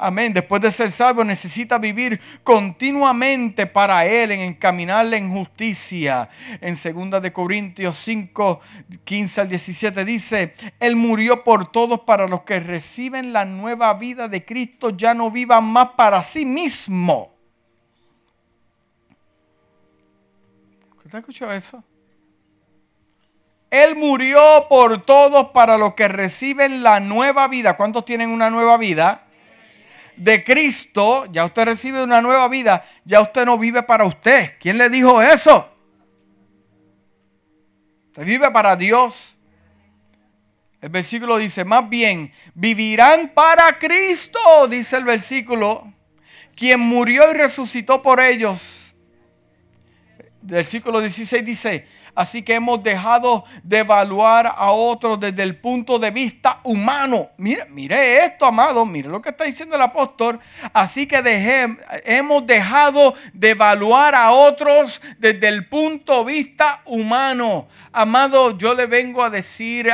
[0.00, 0.32] Amén.
[0.32, 6.28] Después de ser salvo necesita vivir continuamente para Él en encaminarle en justicia.
[6.60, 8.60] En 2 de Corintios 5,
[9.02, 14.28] 15 al 17 dice, Él murió por todos para los que reciben la nueva vida
[14.28, 17.34] de Cristo, ya no vivan más para sí mismo.
[21.04, 21.82] ¿Usted escuchado eso?
[23.70, 27.76] Él murió por todos para los que reciben la nueva vida.
[27.76, 29.27] ¿Cuántos tienen una nueva vida?
[30.18, 34.54] De Cristo, ya usted recibe una nueva vida, ya usted no vive para usted.
[34.60, 35.72] ¿Quién le dijo eso?
[38.08, 39.36] Usted vive para Dios.
[40.80, 45.92] El versículo dice, más bien, vivirán para Cristo, dice el versículo,
[46.54, 48.94] quien murió y resucitó por ellos.
[50.18, 51.88] El versículo 16 dice,
[52.18, 57.30] Así que hemos dejado de evaluar a otros desde el punto de vista humano.
[57.36, 58.84] Mire, mire esto, amado.
[58.84, 60.40] Mire lo que está diciendo el apóstol.
[60.72, 61.22] Así que
[62.04, 67.68] hemos dejado de evaluar a otros desde el punto de vista humano.
[67.92, 69.90] Amado, yo le vengo a decir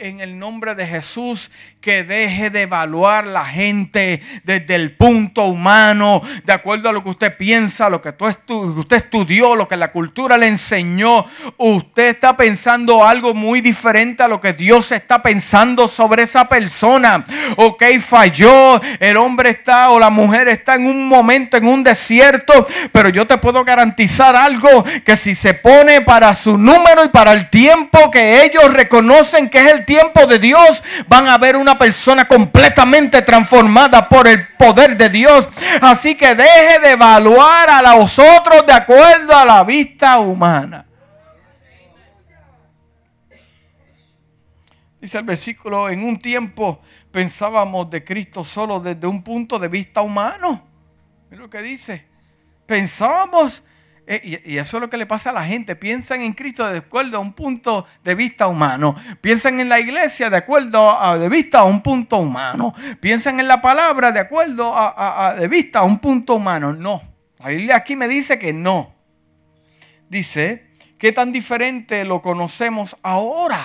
[0.00, 1.50] en el nombre de Jesús
[1.80, 7.10] que deje de evaluar la gente desde el punto humano, de acuerdo a lo que
[7.10, 11.26] usted piensa, lo que usted estudió, lo que la cultura le enseñó.
[11.56, 17.24] Usted está pensando algo muy diferente a lo que Dios está pensando sobre esa persona.
[17.56, 22.66] Ok, falló, el hombre está o la mujer está en un momento, en un desierto,
[22.92, 27.32] pero yo te puedo garantizar algo, que si se pone para su número y para
[27.32, 31.78] el tiempo que ellos reconocen que es el tiempo de Dios, van a ver una
[31.78, 35.48] persona completamente transformada por el poder de Dios.
[35.80, 40.86] Así que deje de evaluar a los otros de acuerdo a la vista humana.
[45.00, 46.80] Dice el versículo, en un tiempo
[47.12, 50.66] pensábamos de Cristo solo desde un punto de vista humano.
[51.30, 52.06] Mira lo que dice.
[52.66, 53.62] Pensábamos,
[54.06, 57.16] y, eso es lo que le pasa a la gente, piensan en Cristo de acuerdo
[57.16, 58.94] a un punto de vista humano.
[59.20, 62.74] Piensan en la iglesia de acuerdo a de vista a un punto humano.
[63.00, 66.72] Piensan en la palabra de acuerdo a, de vista a un punto humano.
[66.72, 67.02] No.
[67.38, 68.94] La Biblia aquí me dice que no.
[70.08, 73.62] Dice, ¿qué tan diferente lo conocemos ahora?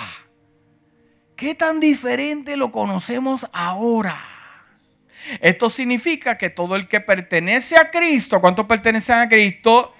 [1.36, 4.18] ¿Qué tan diferente lo conocemos ahora?
[5.40, 9.94] Esto significa que todo el que pertenece a Cristo, ¿cuántos pertenecen a Cristo?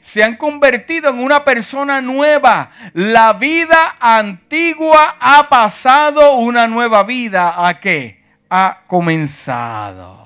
[0.00, 2.70] Se han convertido en una persona nueva.
[2.92, 8.24] La vida antigua ha pasado, una nueva vida a qué?
[8.48, 10.24] Ha comenzado.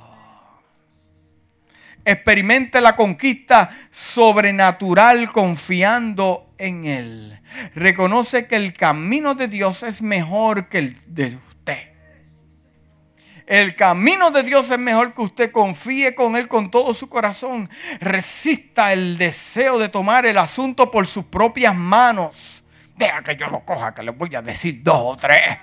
[2.05, 7.41] Experimente la conquista sobrenatural confiando en Él
[7.75, 11.39] reconoce que el camino de Dios es mejor que el de.
[13.51, 17.69] El camino de Dios es mejor que usted confíe con Él con todo su corazón.
[17.99, 22.63] Resista el deseo de tomar el asunto por sus propias manos.
[22.95, 25.59] Deja que yo lo coja, que le voy a decir dos o tres.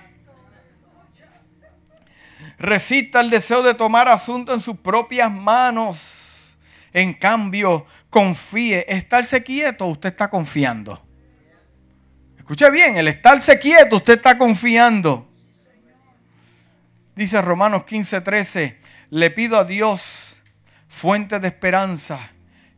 [2.58, 6.58] Resista el deseo de tomar asunto en sus propias manos.
[6.92, 8.84] En cambio, confíe.
[8.86, 11.02] Estarse quieto, usted está confiando.
[12.36, 15.27] Escuche bien, el estarse quieto, usted está confiando.
[17.18, 18.78] Dice Romanos 15, 13,
[19.10, 20.36] le pido a Dios,
[20.86, 22.16] fuente de esperanza,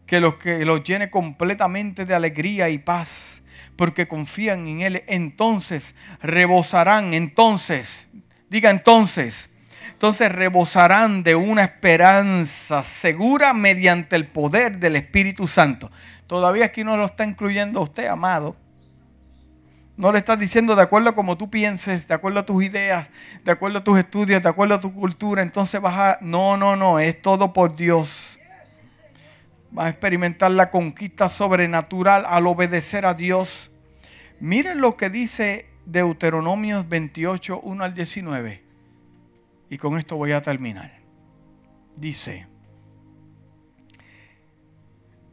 [0.06, 3.42] que los que los llene completamente de alegría y paz,
[3.76, 5.04] porque confían en Él.
[5.08, 8.08] Entonces rebosarán, entonces,
[8.48, 9.50] diga entonces,
[9.92, 15.90] entonces rebosarán de una esperanza segura mediante el poder del Espíritu Santo.
[16.26, 18.56] Todavía aquí no lo está incluyendo usted, amado.
[20.00, 23.10] No le estás diciendo de acuerdo a como tú pienses, de acuerdo a tus ideas,
[23.44, 25.42] de acuerdo a tus estudios, de acuerdo a tu cultura.
[25.42, 26.18] Entonces vas a...
[26.22, 28.40] No, no, no, es todo por Dios.
[29.70, 33.72] Vas a experimentar la conquista sobrenatural al obedecer a Dios.
[34.40, 38.64] Miren lo que dice Deuteronomios 28, 1 al 19.
[39.68, 40.98] Y con esto voy a terminar.
[41.94, 42.46] Dice,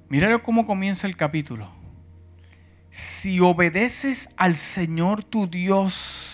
[0.09, 1.76] miren cómo comienza el capítulo
[2.97, 6.33] si obedeces al Señor tu Dios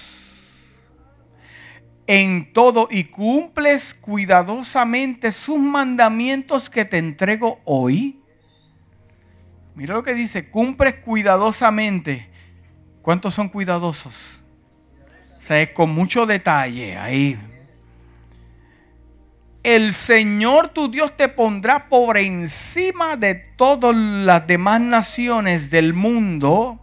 [2.07, 8.21] en todo y cumples cuidadosamente sus mandamientos que te entrego hoy,
[9.75, 12.29] mira lo que dice, cumples cuidadosamente.
[13.01, 14.39] ¿Cuántos son cuidadosos?
[15.39, 17.37] O sea, es con mucho detalle ahí
[19.63, 26.79] el Señor tu Dios te pondrá por encima de todas las demás naciones del mundo.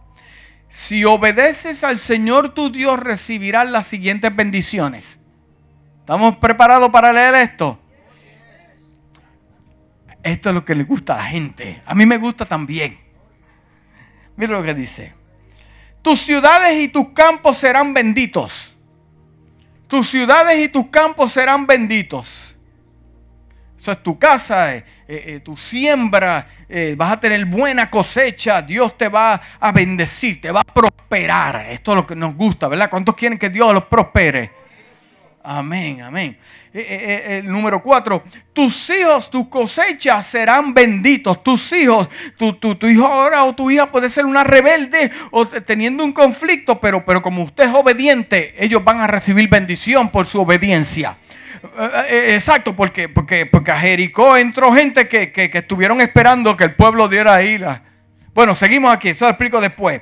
[0.67, 5.19] Si obedeces al Señor tu Dios recibirás las siguientes bendiciones.
[5.99, 7.79] ¿Estamos preparados para leer esto?
[10.23, 11.83] Esto es lo que le gusta a la gente.
[11.85, 12.99] A mí me gusta también.
[14.35, 15.13] Mira lo que dice.
[16.01, 18.75] Tus ciudades y tus campos serán benditos.
[19.87, 22.50] Tus ciudades y tus campos serán benditos
[23.81, 26.47] esa es tu casa, eh, eh, eh, tu siembra,
[26.95, 31.65] vas a tener buena cosecha, Dios te va a bendecir, te va a prosperar.
[31.67, 32.91] Esto es lo que nos gusta, ¿verdad?
[32.91, 34.51] ¿Cuántos quieren que Dios los prospere?
[35.43, 36.37] Amén, amén.
[37.43, 38.23] número cuatro,
[38.53, 41.43] tus hijos, tus cosechas serán benditos.
[41.43, 42.07] Tus hijos,
[42.37, 46.79] tu, tu, hijo ahora o tu hija puede ser una rebelde o teniendo un conflicto,
[46.79, 51.17] pero, pero como usted es obediente, ellos van a recibir bendición por su obediencia.
[51.63, 56.75] Eh, eh, exacto, porque, porque, porque a Jericó entró gente que, estuvieron esperando que el
[56.75, 57.83] pueblo diera ira.
[58.33, 60.01] Bueno, seguimos aquí, eso lo explico después.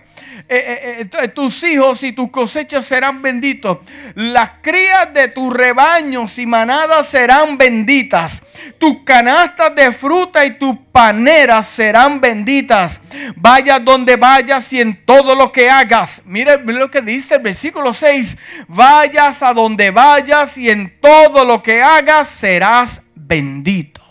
[0.51, 3.77] Eh, tus hijos y tus cosechas serán benditos.
[4.15, 8.41] Las crías de tus rebaños y manadas serán benditas.
[8.79, 13.01] Tus canastas de fruta y tus paneras serán benditas.
[13.35, 16.23] Vayas donde vayas y en todo lo que hagas.
[16.25, 18.35] Mira, lo que dice el versículo 6.
[18.67, 24.08] Vayas a donde vayas y en todo lo que hagas serás bendito.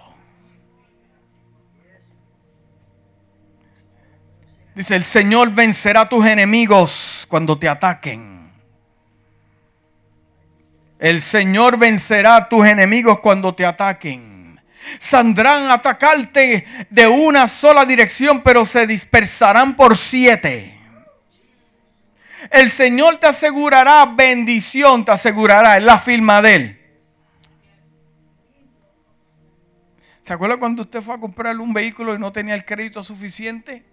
[4.79, 8.49] Dice, el Señor vencerá tus enemigos cuando te ataquen.
[11.01, 14.61] El Señor vencerá a tus enemigos cuando te ataquen.
[15.01, 20.79] Saldrán a atacarte de una sola dirección, pero se dispersarán por siete.
[22.49, 26.81] El Señor te asegurará bendición, te asegurará, es la firma de Él.
[30.23, 33.88] ¿Se acuerda cuando usted fue a comprar un vehículo y no tenía el crédito suficiente?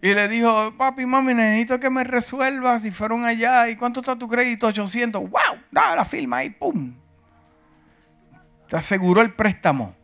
[0.00, 2.84] Y le dijo, papi, mami, necesito que me resuelvas.
[2.84, 3.68] Y fueron allá.
[3.68, 4.68] ¿Y cuánto está tu crédito?
[4.68, 5.22] 800.
[5.22, 5.58] ¡Wow!
[5.70, 6.94] Da la firma ahí, ¡pum!
[8.68, 9.96] Te aseguró el préstamo.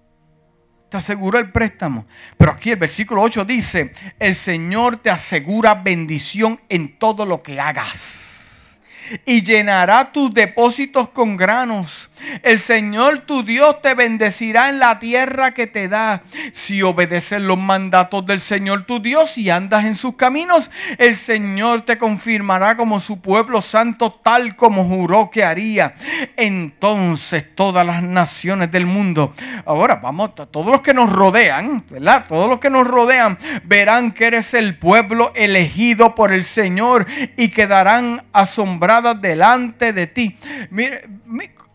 [0.89, 2.07] Te aseguró el préstamo.
[2.37, 7.61] Pero aquí el versículo 8 dice, el Señor te asegura bendición en todo lo que
[7.61, 8.81] hagas.
[9.25, 12.11] Y llenará tus depósitos con granos
[12.43, 16.23] el Señor tu Dios te bendecirá en la tierra que te da.
[16.53, 21.83] Si obedeces los mandatos del Señor tu Dios y andas en sus caminos, el Señor
[21.83, 25.95] te confirmará como su pueblo santo tal como juró que haría.
[26.37, 29.35] Entonces todas las naciones del mundo,
[29.65, 32.25] ahora vamos, todos los que nos rodean, ¿verdad?
[32.29, 37.07] Todos los que nos rodean verán que eres el pueblo elegido por el Señor
[37.37, 40.37] y quedarán asombradas delante de ti.
[40.71, 41.05] Mire,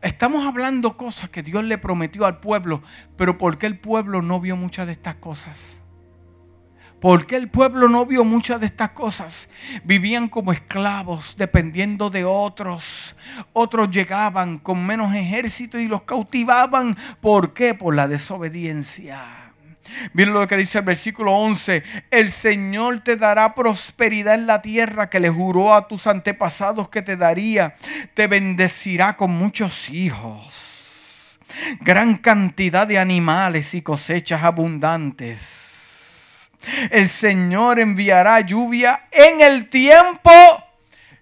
[0.01, 2.81] Estamos hablando cosas que Dios le prometió al pueblo,
[3.17, 5.81] pero ¿por qué el pueblo no vio muchas de estas cosas?
[7.01, 9.49] ¿Por qué el pueblo no vio muchas de estas cosas?
[9.83, 13.15] Vivían como esclavos, dependiendo de otros.
[13.53, 16.97] Otros llegaban con menos ejército y los cautivaban.
[17.21, 17.73] ¿Por qué?
[17.73, 19.48] Por la desobediencia.
[20.13, 21.83] Miren lo que dice el versículo 11.
[22.11, 27.01] El Señor te dará prosperidad en la tierra que le juró a tus antepasados que
[27.01, 27.75] te daría.
[28.13, 31.39] Te bendecirá con muchos hijos.
[31.81, 35.69] Gran cantidad de animales y cosechas abundantes.
[36.91, 40.31] El Señor enviará lluvia en el tiempo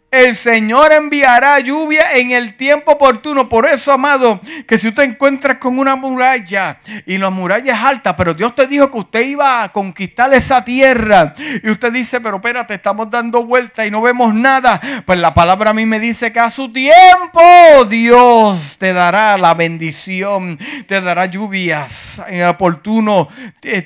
[0.10, 3.50] el Señor enviará lluvia en el tiempo oportuno.
[3.50, 8.16] Por eso, amado, que si usted encuentra con una muralla y la muralla es alta,
[8.16, 12.38] pero Dios te dijo que usted iba a conquistar esa tierra y usted dice, pero
[12.38, 14.80] espérate, estamos dando vuelta y no vemos nada.
[15.06, 19.54] Pues la palabra a mí me dice que a su tiempo Dios te dará la
[19.54, 23.28] bendición, te dará lluvias en el oportuno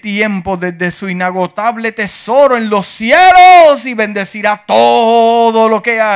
[0.01, 6.10] tiempo desde su inagotable tesoro en los cielos y bendecirá todo lo que haga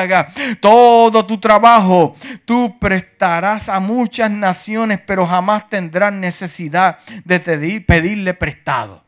[0.59, 2.15] todo tu trabajo.
[2.45, 7.39] Tú prestarás a muchas naciones, pero jamás tendrás necesidad de
[7.81, 9.03] pedirle prestado.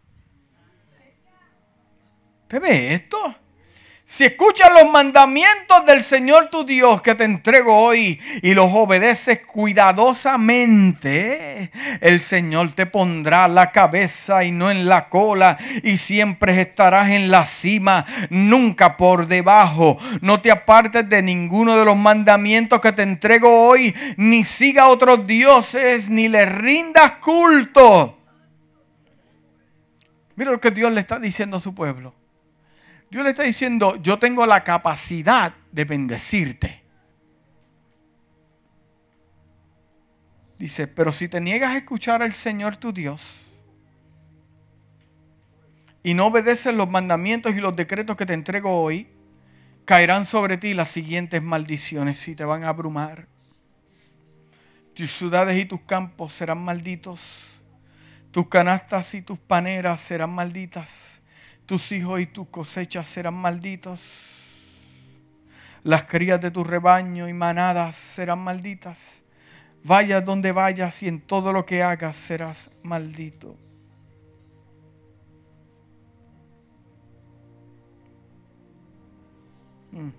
[2.47, 3.17] ¿Te ve esto?
[4.10, 9.45] Si escuchas los mandamientos del Señor tu Dios que te entrego hoy y los obedeces
[9.45, 17.10] cuidadosamente, el Señor te pondrá la cabeza y no en la cola y siempre estarás
[17.10, 19.97] en la cima, nunca por debajo.
[20.22, 25.28] No te apartes de ninguno de los mandamientos que te entrego hoy, ni siga otros
[25.28, 28.18] dioses, ni le rindas culto.
[30.38, 32.14] Mira lo que Dios le está diciendo a su pueblo.
[33.10, 36.84] Dios le está diciendo, yo tengo la capacidad de bendecirte.
[40.58, 43.45] Dice, pero si te niegas a escuchar al Señor tu Dios
[46.03, 49.08] y no obedeces los mandamientos y los decretos que te entrego hoy,
[49.86, 53.28] caerán sobre ti las siguientes maldiciones y te van a abrumar.
[54.93, 57.43] Tus ciudades y tus campos serán malditos.
[58.32, 61.16] Tus canastas y tus paneras serán malditas
[61.68, 63.99] tus hijos y tus cosechas serán malditos.
[65.84, 69.22] Las crías de tu rebaño y manadas serán malditas.
[69.84, 73.55] Vayas donde vayas y en todo lo que hagas serás maldito.
[79.91, 80.09] Mm.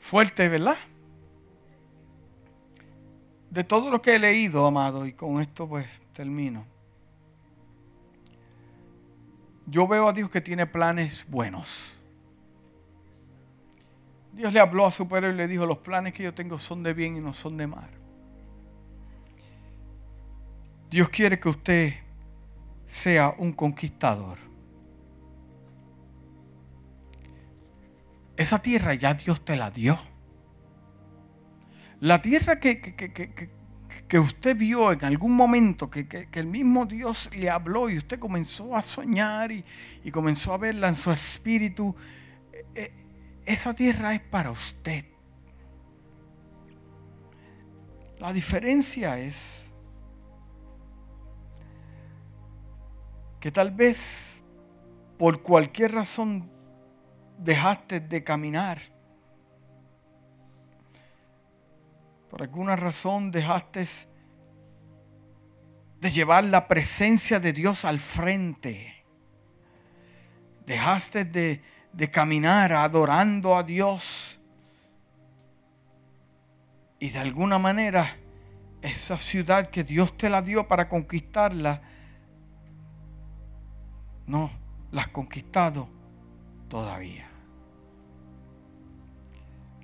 [0.00, 0.76] Fuerte, ¿verdad?
[3.50, 6.73] De todo lo que he leído, amado, y con esto pues termino
[9.66, 11.98] yo veo a Dios que tiene planes buenos.
[14.32, 16.82] Dios le habló a su pueblo y le dijo, los planes que yo tengo son
[16.82, 17.88] de bien y no son de mal.
[20.90, 21.94] Dios quiere que usted
[22.84, 24.38] sea un conquistador.
[28.36, 29.98] Esa tierra ya Dios te la dio.
[32.00, 33.50] La tierra que, que, que
[34.12, 38.82] usted vio en algún momento, que, el mismo Dios le habló y usted comenzó a
[38.82, 39.64] soñar y,
[40.12, 41.94] comenzó a verla en su espíritu,
[42.52, 42.92] eh, eh,
[43.44, 45.04] esa tierra es para usted.
[48.18, 49.72] La diferencia es
[53.40, 54.40] que tal vez
[55.18, 56.50] por cualquier razón
[57.38, 58.93] dejaste de caminar
[62.34, 63.86] por alguna razón dejaste
[66.00, 69.04] de llevar la presencia de Dios al frente.
[70.66, 71.62] Dejaste de,
[71.92, 74.40] de caminar adorando a Dios.
[76.98, 78.16] Y de alguna manera
[78.82, 81.82] esa ciudad que Dios te la dio para conquistarla,
[84.26, 84.50] no
[84.90, 85.88] las has conquistado
[86.68, 87.28] todavía.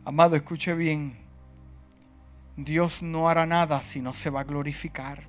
[0.05, 1.20] Amado, escuche bien.
[2.65, 5.29] Dios no hará nada si no se va a glorificar.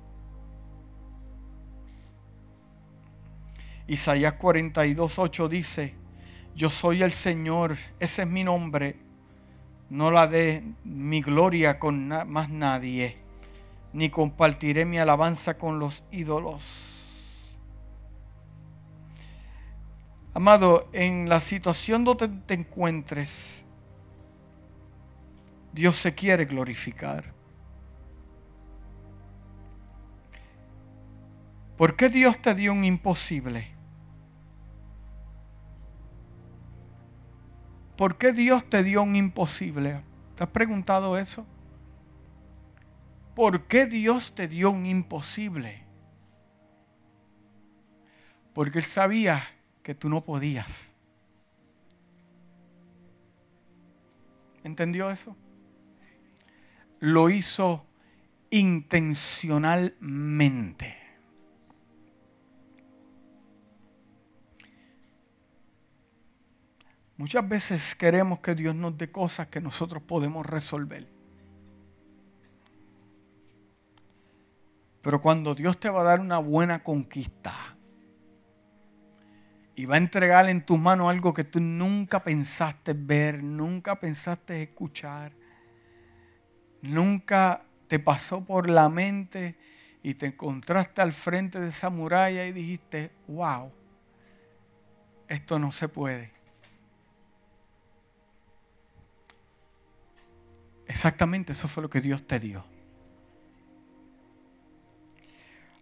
[3.86, 5.94] Isaías 42, 8 dice,
[6.54, 8.96] yo soy el Señor, ese es mi nombre,
[9.90, 13.18] no la de mi gloria con más nadie,
[13.92, 17.56] ni compartiré mi alabanza con los ídolos.
[20.34, 23.66] Amado, en la situación donde te encuentres,
[25.72, 27.32] Dios se quiere glorificar.
[31.76, 33.72] ¿Por qué Dios te dio un imposible?
[37.96, 40.02] ¿Por qué Dios te dio un imposible?
[40.36, 41.46] ¿Te has preguntado eso?
[43.34, 45.82] ¿Por qué Dios te dio un imposible?
[48.52, 49.42] Porque Él sabía
[49.82, 50.94] que tú no podías.
[54.62, 55.36] ¿Entendió eso?
[57.02, 57.86] Lo hizo
[58.50, 60.96] intencionalmente.
[67.16, 71.08] Muchas veces queremos que Dios nos dé cosas que nosotros podemos resolver.
[75.02, 77.52] Pero cuando Dios te va a dar una buena conquista
[79.74, 84.62] y va a entregar en tus manos algo que tú nunca pensaste ver, nunca pensaste
[84.62, 85.41] escuchar,
[86.82, 89.56] nunca te pasó por la mente
[90.02, 93.70] y te encontraste al frente de esa muralla y dijiste, wow,
[95.28, 96.32] esto no se puede.
[100.86, 102.64] Exactamente eso fue lo que Dios te dio.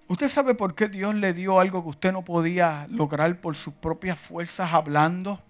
[0.06, 3.74] ¿Usted sabe por qué Dios le dio algo que usted no podía lograr por sus
[3.74, 5.40] propias fuerzas hablando?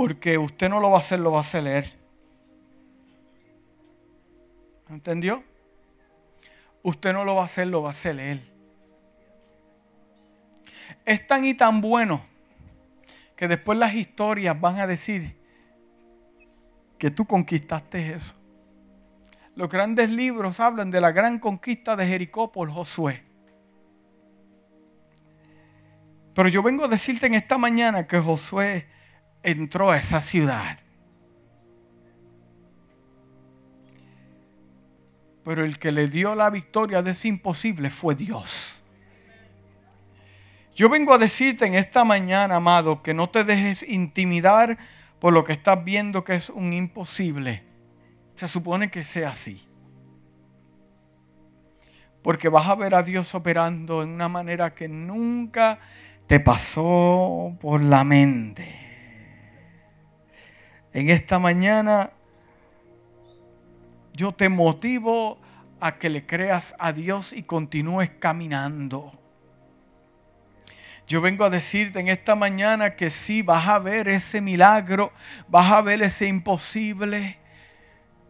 [0.00, 1.84] Porque usted no lo va a hacer, lo va a hacer él.
[4.88, 5.44] ¿Entendió?
[6.82, 8.50] Usted no lo va a hacer, lo va a hacer él.
[11.04, 12.24] Es tan y tan bueno
[13.36, 15.36] que después las historias van a decir
[16.96, 18.36] que tú conquistaste eso.
[19.54, 23.22] Los grandes libros hablan de la gran conquista de Jericó por Josué.
[26.34, 28.86] Pero yo vengo a decirte en esta mañana que Josué
[29.42, 30.78] entró a esa ciudad.
[35.44, 38.80] Pero el que le dio la victoria de ese imposible fue Dios.
[40.74, 44.78] Yo vengo a decirte en esta mañana, amado, que no te dejes intimidar
[45.18, 47.62] por lo que estás viendo que es un imposible.
[48.36, 49.68] Se supone que sea así.
[52.22, 55.78] Porque vas a ver a Dios operando en una manera que nunca
[56.26, 58.89] te pasó por la mente.
[60.92, 62.10] En esta mañana
[64.12, 65.38] yo te motivo
[65.80, 69.12] a que le creas a Dios y continúes caminando.
[71.10, 75.12] Yo vengo a decirte en esta mañana que sí, vas a ver ese milagro,
[75.48, 77.39] vas a ver ese imposible.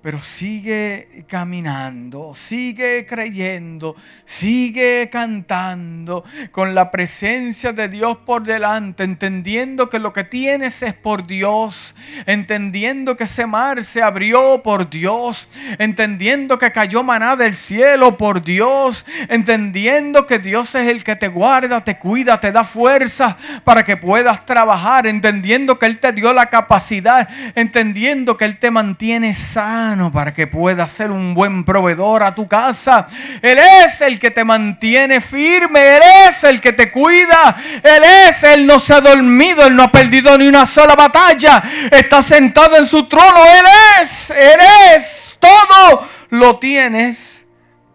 [0.03, 3.95] Pero sigue caminando, sigue creyendo,
[4.25, 10.95] sigue cantando con la presencia de Dios por delante, entendiendo que lo que tienes es
[10.95, 11.95] por Dios,
[12.25, 15.49] entendiendo que ese mar se abrió por Dios,
[15.79, 21.29] entendiendo que cayó maná del cielo por Dios, entendiendo que Dios es el que te
[21.29, 26.33] guarda, te cuida, te da fuerza para que puedas trabajar, entendiendo que Él te dio
[26.33, 32.23] la capacidad, entendiendo que Él te mantiene sano para que puedas ser un buen proveedor
[32.23, 33.09] a tu casa.
[33.43, 38.45] Él es el que te mantiene firme, Él es el que te cuida, Él es,
[38.45, 42.77] Él no se ha dormido, Él no ha perdido ni una sola batalla, está sentado
[42.77, 43.67] en su trono, Él
[44.01, 44.61] es, Él
[44.95, 47.45] es, todo lo tienes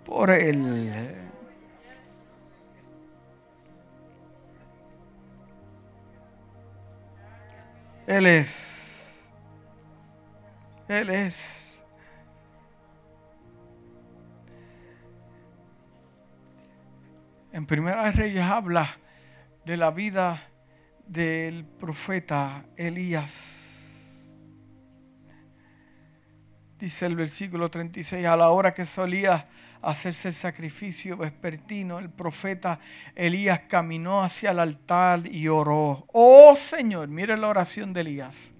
[0.05, 1.13] por Él.
[8.05, 9.30] Él es.
[10.88, 11.64] Él es.
[17.56, 18.86] En Primera Reyes habla
[19.64, 20.44] de la vida
[21.07, 24.26] del profeta Elías.
[26.77, 29.48] Dice el versículo 36, a la hora que solía
[29.82, 32.77] hacerse el sacrificio vespertino, el profeta
[33.15, 36.07] Elías caminó hacia el altar y oró.
[36.11, 38.52] Oh Señor, mire la oración de Elías.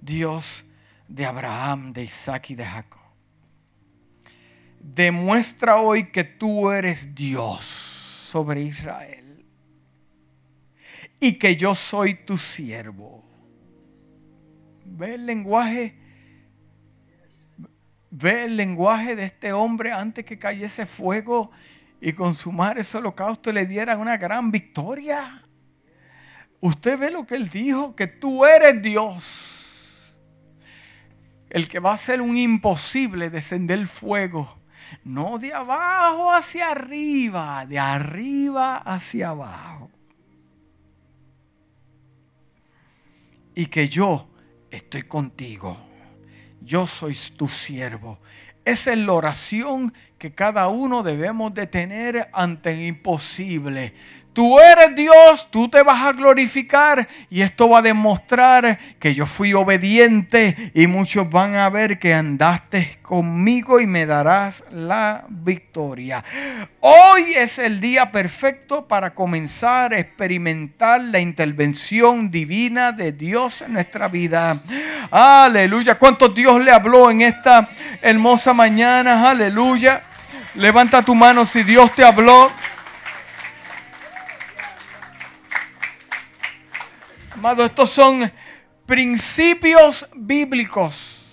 [0.00, 0.64] Dios
[1.08, 2.99] de Abraham, de Isaac y de Jacob
[4.80, 9.44] demuestra hoy que tú eres Dios sobre Israel
[11.20, 13.22] y que yo soy tu siervo.
[14.86, 15.94] Ve el lenguaje,
[18.10, 21.50] ve el lenguaje de este hombre antes que cayese fuego
[22.00, 25.44] y consumar ese holocausto le diera una gran victoria.
[26.60, 30.16] Usted ve lo que él dijo, que tú eres Dios.
[31.50, 34.59] El que va a ser un imposible descender fuego.
[35.04, 39.90] No de abajo hacia arriba, de arriba hacia abajo.
[43.54, 44.28] Y que yo
[44.70, 45.76] estoy contigo.
[46.60, 48.18] Yo soy tu siervo.
[48.64, 53.94] Esa es la oración que cada uno debemos de tener ante el imposible.
[54.32, 59.26] Tú eres Dios, tú te vas a glorificar y esto va a demostrar que yo
[59.26, 66.22] fui obediente y muchos van a ver que andaste conmigo y me darás la victoria.
[66.78, 73.72] Hoy es el día perfecto para comenzar a experimentar la intervención divina de Dios en
[73.72, 74.62] nuestra vida.
[75.10, 75.96] Aleluya.
[75.96, 77.68] ¿Cuánto Dios le habló en esta
[78.00, 79.28] hermosa mañana?
[79.28, 80.04] Aleluya.
[80.54, 82.50] Levanta tu mano si Dios te habló.
[87.40, 88.30] Amado, estos son
[88.84, 91.26] principios bíblicos.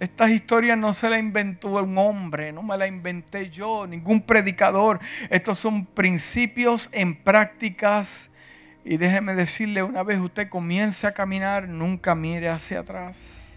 [0.00, 4.98] Estas historias no se las inventó un hombre, no me las inventé yo, ningún predicador.
[5.30, 8.30] Estos son principios en prácticas.
[8.84, 13.56] Y déjeme decirle, una vez usted comience a caminar, nunca mire hacia atrás.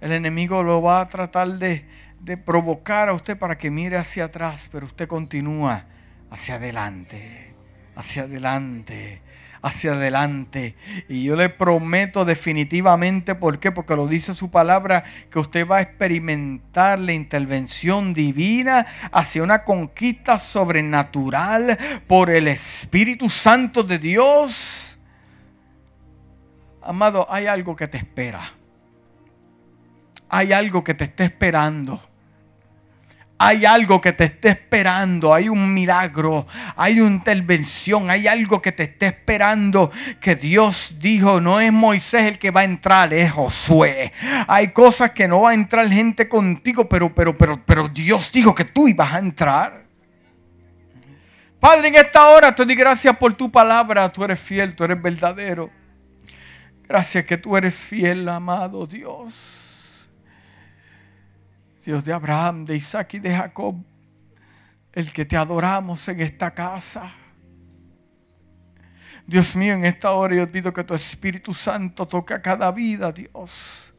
[0.00, 1.84] El enemigo lo va a tratar de,
[2.20, 5.86] de provocar a usted para que mire hacia atrás, pero usted continúa
[6.30, 7.52] hacia adelante,
[7.96, 9.22] hacia adelante
[9.62, 10.74] hacia adelante.
[11.08, 13.72] Y yo le prometo definitivamente, ¿por qué?
[13.72, 19.64] Porque lo dice su palabra, que usted va a experimentar la intervención divina hacia una
[19.64, 24.98] conquista sobrenatural por el Espíritu Santo de Dios.
[26.82, 28.40] Amado, hay algo que te espera.
[30.28, 32.11] Hay algo que te está esperando
[33.44, 36.46] hay algo que te esté esperando, hay un milagro,
[36.76, 39.90] hay una intervención, hay algo que te esté esperando
[40.20, 44.12] que Dios dijo, no es Moisés el que va a entrar, es Josué.
[44.46, 48.54] Hay cosas que no va a entrar gente contigo, pero pero pero pero Dios dijo
[48.54, 49.82] que tú ibas a entrar.
[51.58, 55.02] Padre, en esta hora te doy gracias por tu palabra, tú eres fiel, tú eres
[55.02, 55.68] verdadero.
[56.86, 59.61] Gracias que tú eres fiel, amado Dios.
[61.84, 63.74] Dios de Abraham, de Isaac y de Jacob,
[64.92, 67.12] el que te adoramos en esta casa.
[69.26, 73.10] Dios mío, en esta hora yo pido que tu Espíritu Santo toque a cada vida,
[73.10, 73.94] Dios.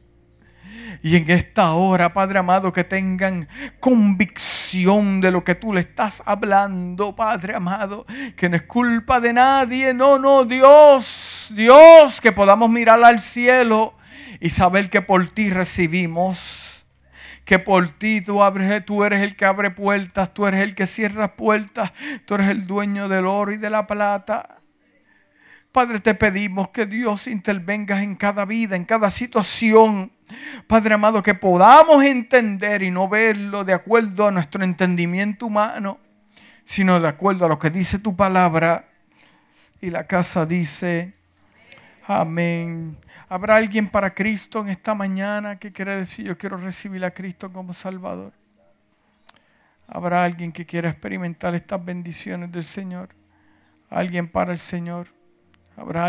[1.02, 3.48] Y en esta hora, Padre amado, que tengan
[3.80, 8.06] convicción de lo que tú le estás hablando, Padre amado,
[8.36, 13.94] que no es culpa de nadie, no, no, Dios, Dios, que podamos mirar al cielo
[14.40, 16.63] y saber que por ti recibimos
[17.44, 20.86] que por ti tú, abres, tú eres el que abre puertas, tú eres el que
[20.86, 21.92] cierra puertas,
[22.24, 24.58] tú eres el dueño del oro y de la plata.
[25.70, 30.12] Padre, te pedimos que Dios intervenga en cada vida, en cada situación.
[30.66, 35.98] Padre amado, que podamos entender y no verlo de acuerdo a nuestro entendimiento humano,
[36.64, 38.88] sino de acuerdo a lo que dice tu palabra.
[39.80, 41.12] Y la casa dice,
[42.06, 42.96] amén.
[43.28, 47.52] ¿Habrá alguien para Cristo en esta mañana que quiere decir yo quiero recibir a Cristo
[47.52, 48.32] como Salvador?
[49.86, 53.10] ¿Habrá alguien que quiera experimentar estas bendiciones del Señor?
[53.90, 55.08] ¿Alguien para el Señor?
[55.76, 56.02] ¿Habrá